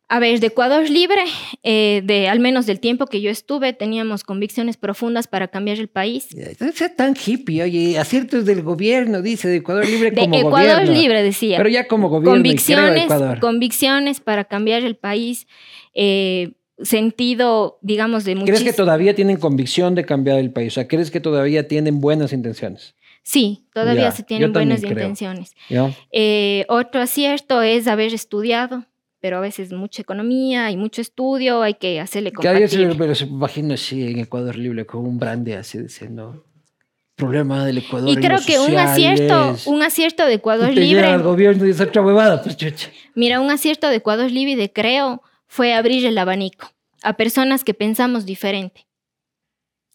[0.07, 1.23] A ver, de Ecuador Libre,
[1.63, 5.87] eh, de al menos del tiempo que yo estuve, teníamos convicciones profundas para cambiar el
[5.87, 6.27] país.
[6.59, 10.87] No sea tan hippie, oye, aciertos del gobierno, dice, de Ecuador Libre como de Ecuador
[10.87, 11.57] Libre, decía.
[11.57, 12.35] Pero ya como gobierno.
[12.35, 15.47] Convicciones, convicciones para cambiar el país.
[15.95, 16.53] Eh,
[16.83, 20.73] sentido, digamos, de ¿Crees que todavía tienen convicción de cambiar el país?
[20.73, 22.95] O sea, ¿crees que todavía tienen buenas intenciones?
[23.23, 25.51] Sí, todavía se tienen buenas intenciones.
[26.11, 28.85] Eh, otro acierto es haber estudiado,
[29.25, 32.95] pero a veces mucha economía y mucho estudio, hay que hacerle compartir.
[32.95, 36.45] Pero se imagino así en Ecuador Libre con un brande así diciendo
[37.15, 38.07] problema del Ecuador.
[38.07, 41.07] Y creo que un acierto, un acierto de Ecuador Libre.
[41.07, 42.91] Al gobierno y esa otra huevada, pues chucha.
[43.15, 46.69] Mira, un acierto de Ecuador Libre creo fue abrir el abanico
[47.01, 48.85] a personas que pensamos diferente.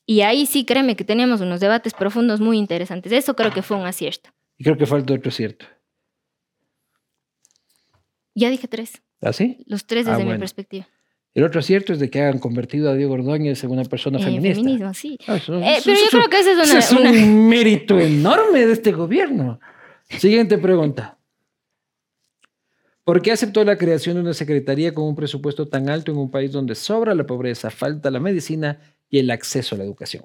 [0.07, 3.13] Y ahí sí, créeme que teníamos unos debates profundos muy interesantes.
[3.13, 4.31] Eso creo que fue un acierto.
[4.59, 5.67] Y creo que falta otro acierto.
[8.35, 9.01] Ya dije tres.
[9.21, 9.59] ¿Ah, sí?
[9.67, 10.89] Los tres desde ah, mi perspectiva.
[11.33, 14.25] El otro acierto es de que hayan convertido a Diego Ordóñez en una persona eh,
[14.25, 14.63] feminista.
[14.63, 15.19] Feminismo, sí.
[15.29, 19.61] Ah, eh, pero yo creo que ese es, es un mérito enorme de este gobierno.
[20.09, 21.19] Siguiente pregunta.
[23.05, 26.31] ¿Por qué aceptó la creación de una secretaría con un presupuesto tan alto en un
[26.31, 30.25] país donde sobra la pobreza, falta la medicina y el acceso a la educación?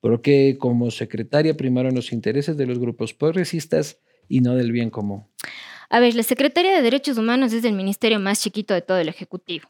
[0.00, 4.90] ¿Por qué como secretaria primaron los intereses de los grupos progresistas y no del bien
[4.90, 5.24] común?
[5.94, 9.08] A ver, la Secretaría de Derechos Humanos es el ministerio más chiquito de todo el
[9.08, 9.68] Ejecutivo.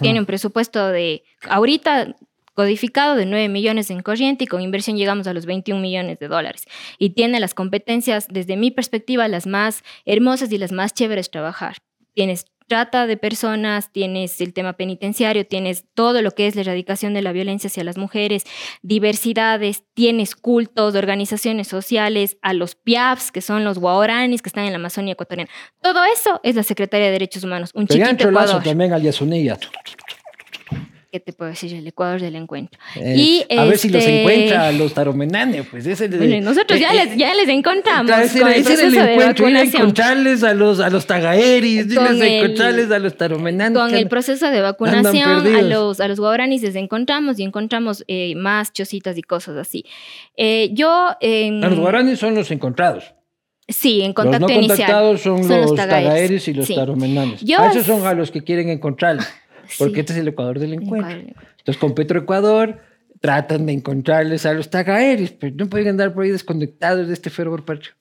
[0.00, 2.16] Tiene un presupuesto de, ahorita
[2.54, 6.26] codificado de 9 millones en corriente y con inversión llegamos a los 21 millones de
[6.26, 6.64] dólares.
[6.98, 11.76] Y tiene las competencias, desde mi perspectiva, las más hermosas y las más chéveres trabajar.
[12.14, 17.14] Tienes trata de personas, tienes el tema penitenciario, tienes todo lo que es la erradicación
[17.14, 18.44] de la violencia hacia las mujeres,
[18.82, 24.70] diversidades, tienes cultos, organizaciones sociales, a los PIAPs, que son los guaoranis que están en
[24.70, 25.50] la Amazonía ecuatoriana.
[25.82, 28.62] Todo eso es la Secretaría de Derechos Humanos, un chiquito Ecuador.
[28.62, 29.02] también al
[31.10, 31.74] ¿qué te puedo decir?
[31.74, 32.80] El Ecuador del encuentro.
[32.96, 36.08] y a ver si los este, encuentra a los taromenanes, pues ese
[36.40, 38.10] nosotros ya, eh, les, ya les encontramos.
[38.10, 42.90] Ese, con el, ese el encuentro, ir a encontrarles a los, a los tagaeris, encontrarles
[42.90, 43.78] a los taromenanes.
[43.78, 48.34] Con el proceso de vacunación, a los, a los guaranis les encontramos y encontramos eh,
[48.36, 49.84] más chocitas y cosas así.
[50.36, 50.90] Eh, yo...
[50.90, 53.14] a los guaranis son los encontrados.
[53.68, 54.78] Sí, en contacto los no inicial.
[54.78, 57.42] contactados son, los, tagaeris y los taromenanes.
[57.56, 59.26] a esos son a los que quieren encontrarlos
[59.78, 61.10] porque este es el Ecuador del encuentro.
[61.10, 62.80] Entonces, con Petroecuador
[63.20, 67.28] tratan de encontrarles a los tagaeris, pero no pueden andar por ahí desconectados de este
[67.28, 67.92] fervor patrio.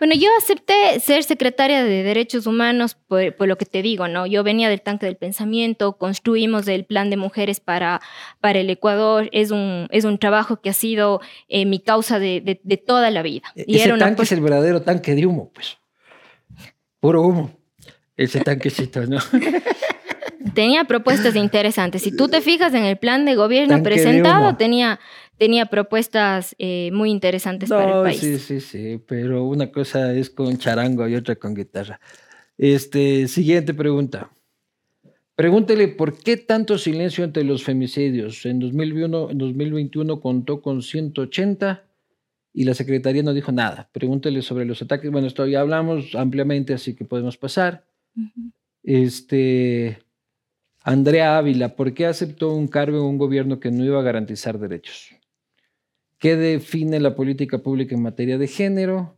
[0.00, 4.26] Bueno, yo acepté ser secretaria de Derechos Humanos por, lo que te digo, ¿no?
[4.26, 8.00] Yo venía del tanque del pensamiento, construimos el plan de mujeres para,
[8.40, 12.60] para el Ecuador, es un, es un trabajo que ha sido eh, mi causa de,
[12.62, 13.52] de, toda la vida.
[13.54, 15.78] E-, y Ese tanque es el verdadero tanque de humo, pues.
[16.98, 17.52] Puro humo.
[18.16, 19.18] Ese tanquecito, ¿no?
[20.52, 22.02] tenía propuestas interesantes.
[22.02, 25.00] Si tú te fijas en el plan de gobierno presentado, tenía,
[25.38, 28.20] tenía propuestas eh, muy interesantes para el país.
[28.20, 32.00] Sí, sí, sí, pero una cosa es con charango y otra con guitarra.
[32.58, 34.30] Este, siguiente pregunta.
[35.36, 38.46] Pregúntele por qué tanto silencio ante los femicidios.
[38.46, 41.82] En 2021, en 2021 contó con 180
[42.52, 43.88] y la Secretaría no dijo nada.
[43.92, 45.10] Pregúntele sobre los ataques.
[45.10, 47.84] Bueno, esto ya hablamos ampliamente, así que podemos pasar.
[48.84, 49.98] Este,
[50.86, 54.58] Andrea Ávila, ¿por qué aceptó un cargo en un gobierno que no iba a garantizar
[54.58, 55.16] derechos?
[56.18, 59.16] ¿Qué define la política pública en materia de género?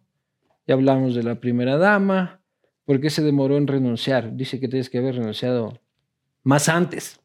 [0.68, 2.40] Ya hablamos de la primera dama.
[2.84, 4.36] ¿Por qué se demoró en renunciar?
[4.36, 5.80] Dice que tienes que haber renunciado
[6.44, 7.20] más antes.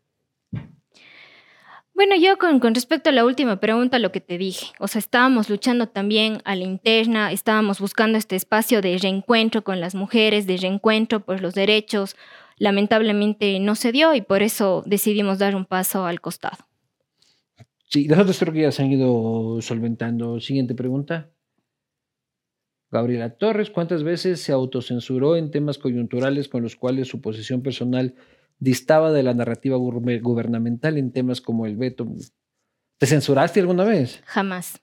[1.93, 5.51] Bueno, yo con, respecto a la última pregunta, lo que te dije, o sea, estábamos
[5.51, 10.57] luchando también a la interna, estábamos buscando este espacio de reencuentro con las mujeres, de
[10.57, 12.15] reencuentro por los derechos.
[12.61, 16.57] Lamentablemente no se dio y por eso decidimos dar un paso al costado.
[17.89, 20.39] Sí, las otras creo que ya se han ido solventando.
[20.39, 21.31] Siguiente pregunta.
[22.91, 28.13] Gabriela Torres, ¿cuántas veces se autocensuró en temas coyunturales con los cuales su posición personal
[28.61, 32.07] distaba de la narrativa gubernamental en temas como el veto.
[32.99, 34.21] ¿Te censuraste alguna vez?
[34.25, 34.79] Jamás.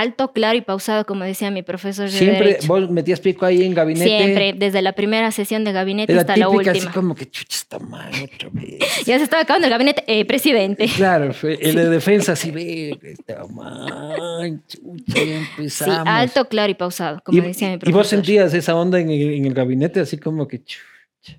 [0.00, 2.10] Alto, claro y pausado, como decía mi profesor.
[2.10, 4.06] De Siempre vos metías pico ahí en gabinete.
[4.06, 6.72] Siempre, desde la primera sesión de gabinete hasta la última.
[6.72, 8.78] así como que chucha está mal otra vez.
[9.04, 10.88] ya se estaba acabando el gabinete, eh, presidente.
[10.96, 15.94] Claro, el de defensa así ve, está mal, chucha, empezamos.
[15.94, 17.90] Sí, alto, claro y pausado, como decía mi profesor.
[17.90, 21.38] ¿Y vos sentías esa onda en el, en el gabinete así como que chucha,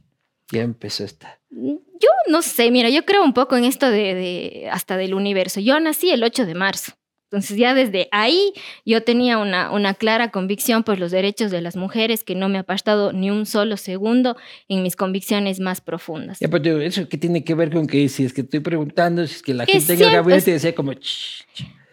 [0.51, 1.39] ya empezó esta?
[1.49, 5.59] Yo no sé, mira, yo creo un poco en esto de, hasta del universo.
[5.59, 6.93] Yo nací el 8 de marzo.
[7.33, 8.53] Entonces ya desde ahí
[8.85, 12.59] yo tenía una, una clara convicción por los derechos de las mujeres que no me
[12.59, 16.37] ha apartado ni un solo segundo en mis convicciones más profundas.
[16.39, 19.33] Ya, pero eso qué tiene que ver con que si es que estoy preguntando, si
[19.33, 20.91] es que la gente en el gabinete decía como...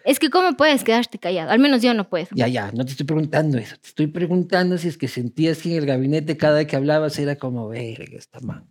[0.05, 1.53] Es que ¿cómo puedes quedarte callado?
[1.53, 2.27] Al menos yo no puedo.
[2.33, 3.77] Ya, ya, no te estoy preguntando eso.
[3.81, 7.19] Te estoy preguntando si es que sentías que en el gabinete cada vez que hablabas
[7.19, 8.69] era como, verga, esta mano.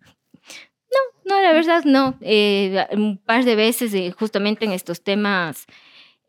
[1.26, 2.16] No, la verdad no.
[2.22, 5.66] Eh, un par de veces, eh, justamente en estos temas,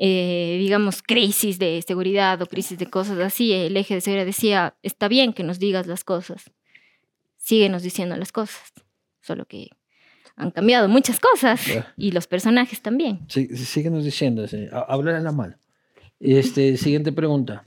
[0.02, 4.74] eh, digamos, crisis de seguridad o crisis de cosas así, el eje de seguridad decía,
[4.82, 6.50] está bien que nos digas las cosas,
[7.36, 8.72] síguenos diciendo las cosas,
[9.20, 9.68] solo que
[10.36, 11.60] han cambiado muchas cosas
[11.98, 13.20] y los personajes también.
[13.28, 14.46] Sí, síguenos diciendo,
[14.88, 15.56] hablar a la mano.
[16.18, 17.66] Este, siguiente pregunta.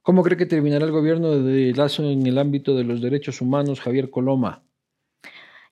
[0.00, 3.80] ¿Cómo cree que terminará el gobierno de Lazo en el ámbito de los derechos humanos,
[3.80, 4.62] Javier Coloma?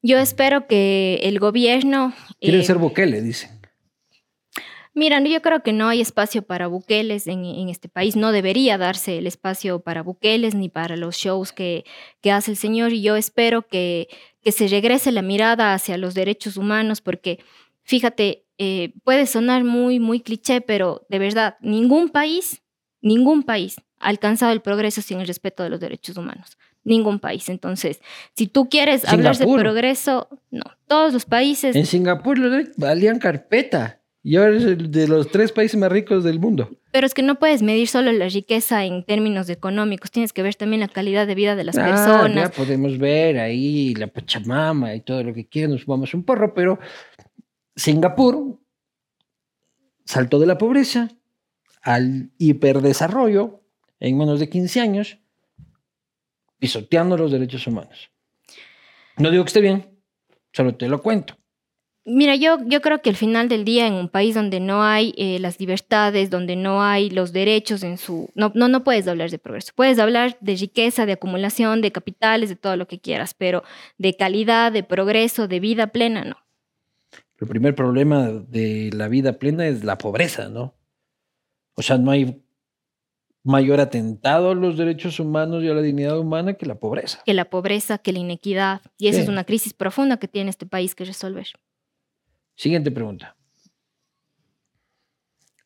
[0.02, 2.12] Yo espero que el gobierno...
[2.38, 3.63] Quieren eh, ser Bukele, dicen.
[4.96, 8.14] Mira, yo creo que no hay espacio para buqueles en, este país.
[8.14, 11.84] No debería darse el espacio para buqueles ni para los shows que,
[12.20, 12.92] que hace el señor.
[12.92, 14.08] Y yo espero que,
[14.40, 17.40] que, se regrese la mirada hacia los derechos humanos, porque
[17.82, 22.62] fíjate, eh, puede sonar muy, muy cliché, pero de verdad, ningún país,
[23.00, 27.48] ningún país ha alcanzado el progreso sin el respeto de los derechos humanos ningún país.
[27.48, 28.02] Entonces,
[28.36, 31.74] si tú quieres hablar de progreso, no, todos los países...
[31.74, 32.38] En Singapur
[32.76, 36.70] valían carpeta y ahora es de los tres países más ricos del mundo.
[36.92, 40.54] Pero es que no puedes medir solo la riqueza en términos económicos, tienes que ver
[40.54, 42.34] también la calidad de vida de las ah, personas.
[42.34, 46.54] Ya podemos ver ahí la Pachamama y todo lo que quieran, nos vamos un porro,
[46.54, 46.78] pero
[47.76, 48.58] Singapur
[50.06, 51.10] saltó de la pobreza
[51.82, 53.60] al hiperdesarrollo
[54.00, 55.18] en menos de 15 años
[56.58, 58.10] pisoteando los derechos humanos.
[59.18, 60.00] No digo que esté bien,
[60.50, 61.36] solo te lo cuento.
[62.06, 65.14] Mira, yo, yo creo que al final del día, en un país donde no hay
[65.16, 68.28] eh, las libertades, donde no hay los derechos en su...
[68.34, 69.72] No, no, no puedes hablar de progreso.
[69.74, 73.62] Puedes hablar de riqueza, de acumulación, de capitales, de todo lo que quieras, pero
[73.96, 76.36] de calidad, de progreso, de vida plena, no.
[77.40, 80.74] El primer problema de la vida plena es la pobreza, ¿no?
[81.74, 82.42] O sea, no hay
[83.42, 87.22] mayor atentado a los derechos humanos y a la dignidad humana que la pobreza.
[87.24, 88.82] Que la pobreza, que la inequidad.
[88.98, 91.46] Y esa es una crisis profunda que tiene este país que resolver.
[92.54, 93.36] Siguiente pregunta.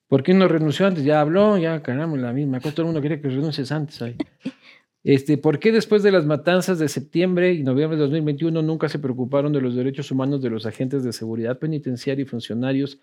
[0.09, 1.05] ¿Por qué no renunció antes?
[1.05, 2.61] Ya habló, ya caramba, la misma.
[2.61, 4.01] todo el mundo quiere que renuncies antes.
[5.05, 8.99] Este, ¿Por qué después de las matanzas de septiembre y noviembre de 2021 nunca se
[8.99, 12.99] preocuparon de los derechos humanos de los agentes de seguridad penitenciaria y funcionarios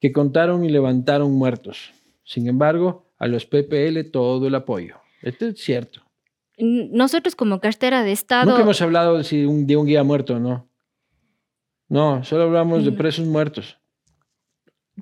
[0.00, 1.92] que contaron y levantaron muertos?
[2.22, 4.98] Sin embargo, a los PPL todo el apoyo.
[5.22, 6.02] Esto es cierto.
[6.58, 8.50] Nosotros como cartera de Estado...
[8.50, 10.69] Nunca hemos hablado de un, de un guía muerto, ¿no?
[11.90, 13.76] No, solo hablamos de presos muertos.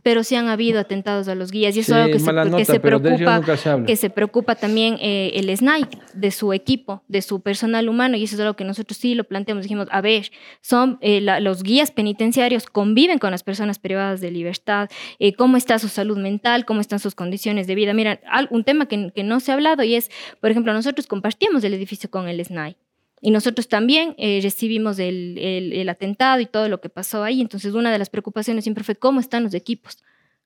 [0.03, 2.13] Pero sí han habido atentados a los guías y eso es algo
[2.57, 3.43] que, se, preocupa,
[3.85, 8.25] que se preocupa también eh, el SNAI de su equipo, de su personal humano y
[8.25, 10.31] eso es algo que nosotros sí lo planteamos, dijimos, a ver,
[10.63, 15.79] son eh, los guías penitenciarios conviven con las personas privadas de libertad, eh, cómo está
[15.79, 17.93] su salud mental, cómo están sus condiciones de vida.
[17.93, 18.21] Mira,
[18.51, 20.11] un tema que, que, no se ha hablado y es,
[20.41, 22.77] por ejemplo, nosotros compartíamos el edificio con el SNAI
[23.21, 27.41] y nosotros también eh, recibimos el, el, atentado y todo lo que pasó ahí.
[27.41, 29.99] Entonces, una de las preocupaciones siempre fue cómo están los equipos,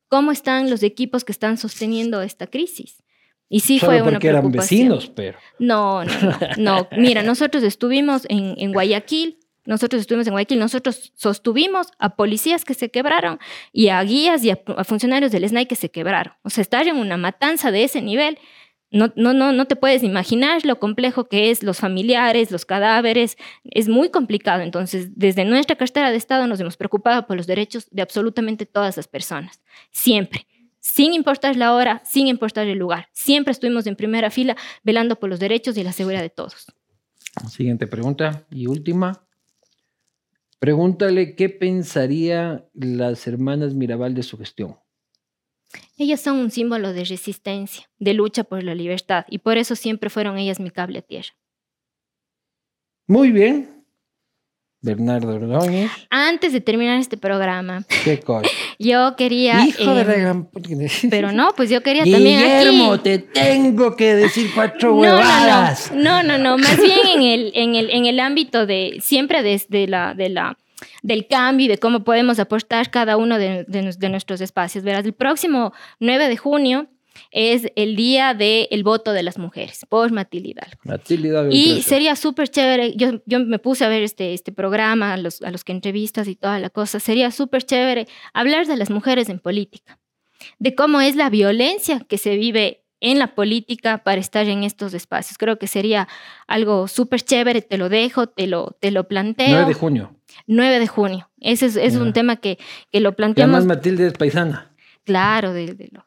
[0.08, 3.02] cómo están los equipos que están sosteniendo esta crisis.
[3.48, 5.38] Y sí fue una porque eran vecinos, pero.
[5.58, 6.88] No, no, no, no.
[6.96, 12.74] Mira, nosotros estuvimos en, en Guayaquil, nosotros estuvimos en Guayaquil, nosotros sostuvimos a policías que
[12.74, 13.38] se quebraron
[13.72, 16.34] y a guías y a, funcionarios del SNAI que se quebraron.
[16.42, 18.38] O sea, estar en una matanza de ese nivel,
[18.92, 23.36] no, no, no, no te puedes imaginar lo complejo que es, los familiares, los cadáveres,
[23.64, 24.62] es muy complicado.
[24.62, 28.96] Entonces, desde nuestra cartera de Estado nos hemos preocupado por los derechos de absolutamente todas
[28.96, 30.46] las personas, siempre
[30.82, 33.08] sin importar la hora, sin importar el lugar.
[33.12, 36.66] Siempre estuvimos en primera fila velando por los derechos y la seguridad de todos.
[37.48, 39.24] Siguiente pregunta y última.
[40.58, 44.76] Pregúntale qué pensaría las hermanas Mirabal de su gestión.
[45.98, 50.10] Ellas son un símbolo de resistencia, de lucha por la libertad, y por eso siempre
[50.10, 51.30] fueron ellas mi cable a tierra.
[53.06, 53.82] Muy bien.
[54.82, 55.90] Bernardo Ordóñez.
[56.10, 58.48] Antes de terminar este programa, ¿Qué cosa?
[58.80, 59.64] yo quería.
[59.64, 60.46] Hijo de la em,
[61.08, 62.40] Pero no, pues yo quería también.
[62.40, 65.92] Guillermo, te tengo que decir cuatro huevadas.
[65.94, 69.86] No, no, no, más bien en el, en el, en el ámbito de siempre desde
[69.86, 70.58] la, de la
[71.02, 74.84] del cambio y de cómo podemos aportar cada uno de, de, nuestros espacios.
[74.84, 76.88] Verás, el próximo 9 de junio
[77.30, 80.80] es el día del voto de las mujeres por Matilde Hidalgo.
[80.84, 85.12] Matilde Hidalgo y sería súper chévere, yo, yo me puse a ver este, este programa,
[85.12, 88.76] a los, a los que entrevistas y toda la cosa, sería súper chévere hablar de
[88.76, 89.98] las mujeres en política,
[90.58, 94.94] de cómo es la violencia que se vive en la política para estar en estos
[94.94, 95.36] espacios.
[95.36, 96.08] Creo que sería
[96.46, 99.48] algo súper chévere, te lo dejo, te lo, te lo planteo.
[99.48, 100.16] 9 de junio.
[100.46, 101.30] 9 de junio.
[101.40, 102.58] Ese es, es un tema que,
[102.90, 103.56] que lo planteamos.
[103.56, 104.70] además Matilde es paisana.
[105.04, 106.04] Claro, de, lo,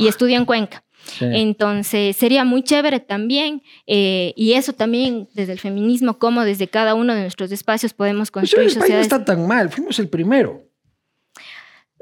[0.00, 0.82] y estudia en Cuenca.
[1.20, 6.94] Entonces, sería muy chévere también, eh, y eso también desde el feminismo, como desde cada
[6.94, 9.08] uno de nuestros espacios podemos pues construir sociedades.
[9.10, 10.65] No está tan mal, fuimos el primero.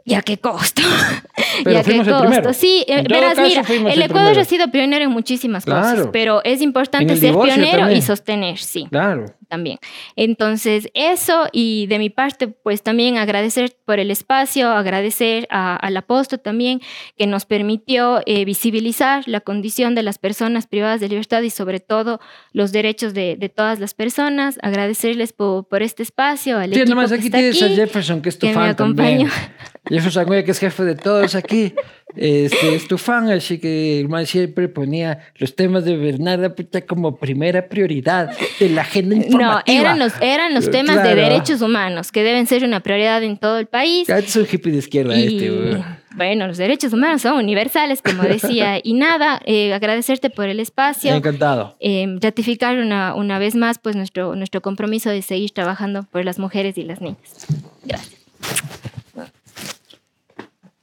[0.07, 0.82] ¿Y a qué costo?
[1.64, 2.52] ¿Y a qué costo?
[2.52, 7.16] Sí, eh, verás, mira, el, Ecuador ha sido pionero en muchísimas cosas, pero es importante
[7.16, 8.86] ser pionero y sostener, sí.
[8.90, 9.26] Claro.
[9.48, 9.78] También.
[10.16, 16.40] Entonces, eso y de mi parte, pues también agradecer por el espacio, agradecer al apóstol
[16.40, 16.80] también,
[17.16, 21.80] que nos permitió eh, visibilizar la condición de las personas privadas de libertad y sobre
[21.80, 22.20] todo
[22.52, 27.30] los derechos de, todas las personas, agradecerles por, este espacio, al sí, equipo nomás aquí
[27.30, 29.28] tienes a Jefferson, que es tu fan también.
[29.89, 31.74] Jefferson, que es jefe de todos aquí.
[32.16, 36.55] Este, es tu fan, así que el man siempre ponía los temas de Bernarda
[36.87, 38.30] como primera prioridad
[38.61, 39.62] de la agenda informativa.
[39.66, 43.37] No, eran los, eran los temas de derechos humanos, que deben ser una prioridad en
[43.37, 44.07] todo el país.
[44.07, 45.82] Ya es un hippie de izquierda este,
[46.14, 48.78] Bueno, los derechos humanos son universales, como decía.
[48.82, 51.12] y nada, eh, agradecerte por el espacio.
[51.14, 51.76] Encantado.
[51.80, 56.39] Eh, ratificar una, una vez más pues nuestro, nuestro compromiso de seguir trabajando por las
[56.39, 57.47] mujeres y las niñas.
[57.85, 58.24] Gracias.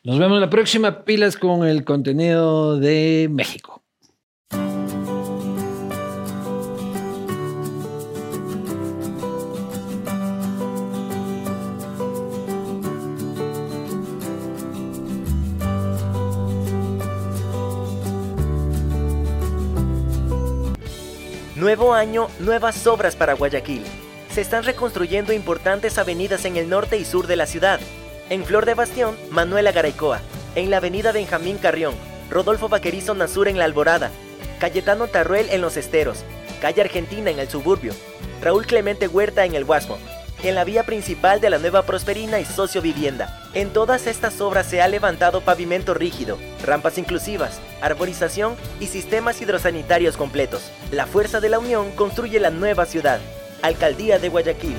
[0.03, 3.83] Nos vemos la próxima pilas con el contenido de México.
[21.55, 23.83] Nuevo año, nuevas obras para Guayaquil.
[24.31, 27.79] Se están reconstruyendo importantes avenidas en el norte y sur de la ciudad
[28.31, 30.21] en Flor de Bastión, Manuela Garaycoa.
[30.55, 31.93] En la avenida Benjamín Carrión,
[32.29, 34.09] Rodolfo Vaquerizo Nazur en La Alborada.
[34.57, 36.23] Cayetano Tarruel en Los Esteros.
[36.61, 37.93] Calle Argentina en el suburbio.
[38.41, 39.97] Raúl Clemente Huerta en el Guasmo.
[40.43, 43.37] En la vía principal de la Nueva Prosperina y Socio Vivienda.
[43.53, 50.15] En todas estas obras se ha levantado pavimento rígido, rampas inclusivas, arborización y sistemas hidrosanitarios
[50.15, 50.71] completos.
[50.89, 53.19] La fuerza de la unión construye la nueva ciudad.
[53.61, 54.77] Alcaldía de Guayaquil.